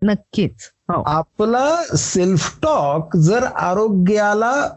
नक्कीच. 0.03 0.51
हो. 0.89 1.03
आपला 1.05 1.75
सेल्फ 1.97 2.59
टॉक 2.63 3.17
जर 3.17 3.43
आरोग्याला 3.43 4.69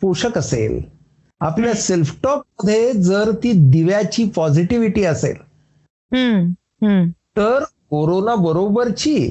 पोषक 0.00 0.38
असेल 0.38 0.97
आपल्या 1.40 1.74
सेल्फ 1.74 2.14
टॉकमध्ये 2.22 2.92
जर 2.92 3.30
ती 3.42 3.52
दिव्याची 3.70 4.24
पॉझिटिव्हिटी 4.36 5.04
असेल 5.04 5.36
तर 7.36 7.64
कोरोना 7.90 8.34
बरोबरची 8.34 9.30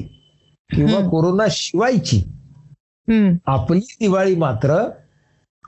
किंवा. 0.70 1.00
कोरोना 1.08 1.44
शिवायची 1.50 2.22
आपली 3.46 3.80
दिवाळी 4.00 4.34
मात्र 4.34 4.90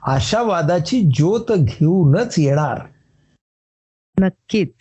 आशावादाची 0.03 1.01
ज्योत 1.01 1.51
घेऊनच 1.51 2.35
येणार. 2.39 2.81
नक्कीच. 4.17 4.71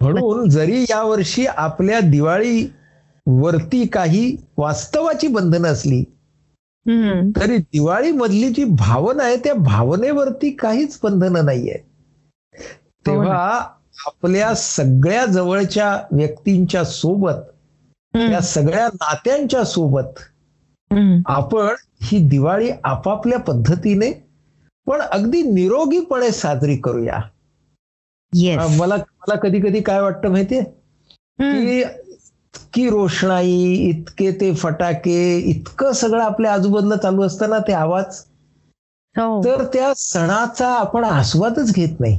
म्हणून 0.00 0.48
जरी 0.48 0.82
यावर्षी 0.82 1.46
आपल्या 1.46 2.00
दिवाळी 2.00 2.72
वरती 3.26 3.86
काही 3.86 4.36
वास्तवाची 4.56 5.28
बंधनं 5.28 5.68
असली 5.68 6.04
तरी 7.36 7.56
दिवाळी 7.56 8.12
मधली 8.12 8.48
जी 8.48 8.64
भावना 8.64 9.22
आहे 9.24 9.36
त्या 9.36 9.54
भावनेवरती 9.54 10.50
काहीच 10.50 10.98
बंधनं 11.02 11.44
नाहीये 11.44 11.78
तेव्हा 13.06 13.60
आपल्या 14.06 14.54
सगळ्या 14.54 15.24
जवळच्या 15.26 16.02
व्यक्तींच्या 16.12 16.84
सोबत 16.84 17.40
त्या 18.14 18.40
सगळ्या 18.40 18.86
नात्यांच्या 18.86 19.64
सोबत 19.64 20.20
आपण 21.26 21.68
ही 22.02 22.18
दिवाळी 22.28 22.70
आपापल्या 22.84 23.38
पद्धतीने 23.38 24.10
पण 24.86 25.00
अगदी 25.00 25.42
निरोगीपणे 25.42 26.30
साजरी 26.30 26.76
करूया. 26.76 27.20
मला 28.78 28.96
मला 28.96 29.34
कधी 29.34 29.60
कधी 29.60 29.80
काय 29.80 30.00
वाटतं 30.00 30.28
माहितीये? 30.28 30.62
की 31.38 31.82
इतकी 32.74 32.88
रोषणाई 32.90 33.56
इतके 33.88 34.30
ते 34.32 34.52
फटाके 34.54 35.16
इतकं 35.50 35.92
सगळं 35.92 36.22
आपल्या 36.22 36.52
आजूबाजूला 36.52 36.96
चालू 36.96 37.22
असताना 37.22 37.58
ते 37.68 37.72
आवाज 37.74 38.20
हो 39.16 39.42
तर 39.44 39.64
त्या 39.72 39.92
सणाचा 39.96 40.68
आपण 40.74 41.04
आस्वादच 41.04 41.72
घेत 41.74 42.00
नाही 42.00 42.16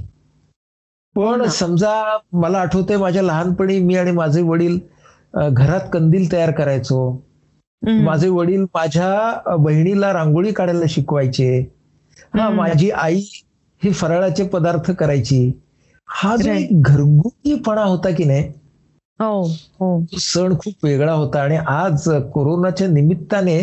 हो 1.16 1.26
पण 1.26 1.38
ना. 1.38 1.48
समजा 1.52 1.94
मला 2.34 2.60
आठवतंय 2.60 2.98
माझ्या 2.98 3.22
लहानपणी 3.24 3.80
मी 3.80 3.96
आणि 3.96 4.12
माझे 4.12 4.42
वडील 4.44 4.80
घरात 5.50 5.89
कंदील 5.94 6.32
तयार 6.32 6.52
करायचो. 6.52 7.00
माझे 7.82 8.28
वडील 8.30 8.62
माझ्या 8.76 9.56
बहिणीला 9.58 10.12
रांगोळी 10.13 10.52
काढायला 10.54 10.86
शिकवायचे 10.89 11.50
हा. 12.34 12.50
माझी 12.50 12.89
आई 12.92 13.22
हे 13.82 13.92
फराळाचे 13.92 14.48
पदार्थ 14.48 14.92
करायची 14.92 15.52
हा 16.10 16.36
जो. 16.36 16.52
एक 16.52 16.82
घरगुतीपणा 16.82 17.84
होता 17.84 18.10
की 18.10 18.24
नाही 18.24 18.44
हो 18.44 18.50
हो 18.50 18.62
तो 19.19 20.06
सण 20.19 20.54
खूप 20.56 20.86
वेगळा 20.86 21.12
होता 21.13 21.41
आणि 21.41 21.58
आज 21.67 22.08
कोरोनाच्या 22.34 22.88
निमित्ताने 22.88 23.60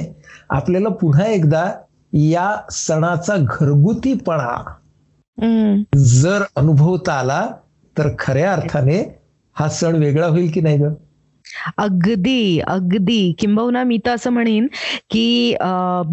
आपल्याला 0.50 0.88
पुन्हा 0.88 1.26
एकदा 1.26 1.70
या 2.12 2.56
सणाचा 2.70 3.36
घरगुतीपणा. 3.36 4.54
जर 5.96 6.42
अनुभवता 6.56 7.12
आला 7.12 7.46
तर 7.96 8.08
खऱ्या 8.18 8.52
अर्थाने 8.52 8.98
हा 9.56 9.68
सण 9.68 9.96
वेगळा 9.96 10.26
होईल 10.26 10.50
की 10.50 10.60
नाही 10.60 10.78
ग 10.78 10.92
अगदी 11.78 12.58
अगदी. 12.68 13.32
किंबहुना 13.38 13.82
मी 13.84 13.98
तर 14.06 14.10
असं 14.14 14.30
म्हणेन 14.32 14.66
की 15.10 15.54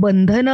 बंधन 0.02 0.50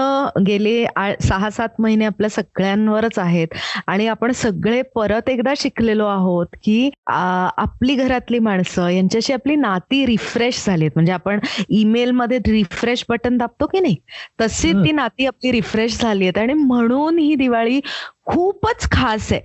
गेले 0.48 0.86
सहा 1.22 1.50
सात 1.50 1.82
महिने 1.82 2.06
आपल्या 2.06 2.30
सगळ्यांवरच 2.30 3.20
आहेत. 3.20 3.48
आणि 3.88 4.08
आपण 4.08 4.32
सगळे 4.36 4.82
परत 4.96 5.30
एकदा 5.30 5.54
शिकलेलो 5.58 6.06
आहोत 6.08 6.48
की 6.64 6.90
आपली 7.08 7.96
घरातली 7.96 8.40
माणसं 8.40 8.88
यांच्याशी 8.90 9.34
आपली 9.34 9.56
नाती 9.56 10.06
रिफ्रेश 10.06 10.64
झालीत. 10.66 10.92
म्हणजे 10.96 11.12
आपण 11.14 11.40
ईमेल 11.70 12.12
मध्ये 12.12 12.38
रिफ्रेश 12.48 13.06
बटन 13.10 13.38
दाबतो 13.38 13.66
की 13.68 13.80
नाही? 13.80 13.96
तशी. 14.42 14.72
ती 14.76 14.92
नाती 14.92 15.26
आपली 15.26 15.52
रिफ्रेश 15.52 16.00
झाली 16.02 16.24
आहेत 16.26 16.38
आणि 16.38 16.54
म्हणून 16.54 17.18
ही 17.20 17.36
दिवाळी 17.36 17.80
खूपच 18.26 18.90
खास 18.92 19.32
आहे. 19.32 19.42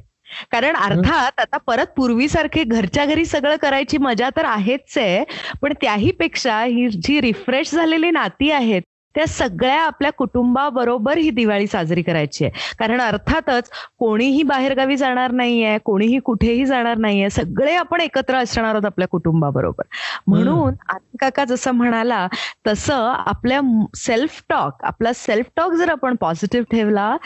कारण 0.51 0.74
अर्थात 0.76 1.41
आता 1.41 1.57
परत 1.59 1.93
पूर्वीसारखे 1.97 2.64
घरच्या 2.64 3.05
घरी 3.05 3.24
सगळं 3.24 3.57
करायची 3.57 3.99
मजा 3.99 4.29
तर 4.37 4.45
आहेच 4.45 4.97
आहे 4.99 5.22
पण 5.62 5.72
त्याही 5.72 6.11
पेक्षा 6.18 6.62
ही 6.62 6.89
जी 6.99 7.20
रिफ्रेश 7.20 7.70
झालेली 7.72 8.11
नाती 8.11 8.51
आहेत 8.51 8.83
त्या 9.14 9.26
सगळ्या 9.26 9.80
आपल्या 9.82 10.11
कुटुंबाबरोबर 10.12 11.18
ही 11.18 11.30
दिवाळी 11.30 11.66
साजरी 11.66 12.02
करायची 12.02 12.44
आहे. 12.44 12.74
कारण 12.78 13.00
अर्थातच 13.00 13.70
कोणीही 13.98 14.42
बाहेरगावी 14.42 14.96
जाणार 14.96 15.30
नाहीये 15.32 15.76
कोणीही 15.84 16.18
कुठेही 16.18 16.64
जाणार 16.66 16.96
नाहीये 16.96 17.30
सगळे 17.30 17.74
आपण 17.74 18.00
एकत्र 18.00 18.36
असणार 18.36 18.64
आहोत 18.64 18.84
आपल्या 18.84 19.09
कुटुंबाबरोबर. 19.09 19.84
म्हणून 20.26 20.74
काका 21.20 21.44
जसं 21.44 21.70
म्हणाला 21.70 22.26
तसं 22.66 23.12
आपल्या 23.26 23.61
सेल्फ 23.96 24.42
टॉक 24.48 24.84
आपला 24.84 25.12
सेल्फ 25.12 25.46
टॉक 25.56 25.72
जर 25.72 25.90
आपण 25.90 26.14
पॉझिटिव्ह 26.20 26.66
ठेवला 26.70 27.16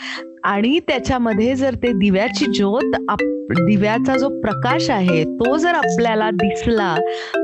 आणि 0.43 0.79
त्याच्यामध्ये 0.79 1.53
जर 1.55 1.75
ते 1.83 1.91
दिव्याची 1.93 2.45
ज्योत 2.45 2.95
दिव्याचा 3.57 4.15
जो 4.17 4.27
प्रकाश 4.41 4.89
आहे 4.89 5.23
तो 5.39 5.55
जर 5.57 5.73
आपल्याला 5.73 6.29
दिसला 6.33 6.95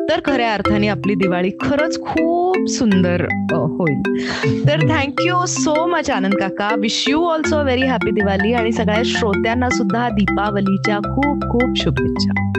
तर 0.09 0.19
खऱ्या 0.25 0.53
अर्थाने 0.53 0.87
आपली 0.87 1.15
दिवाळी 1.15 1.49
खरंच 1.61 1.99
खूप 2.01 2.67
सुंदर 2.69 3.25
होईल. 3.51 4.28
तर 4.67 4.81
थँक्यू 4.89 5.45
सो 5.45 5.87
मच 5.87 6.11
आनंद 6.11 6.33
काका. 6.33 6.75
Wish 6.79 7.05
you 7.07 7.25
also 7.25 7.63
very 7.63 7.85
happy 7.85 8.11
Diwali 8.11 8.53
आणि 8.53 8.71
सगळ्या 8.71 9.01
श्रोत्यांना 9.05 9.69
सुद्धा 9.69 10.09
दीपावलीच्या 10.09 10.97
खूप 10.97 11.41
खूप 11.43 11.77
शुभेच्छा. 11.77 12.58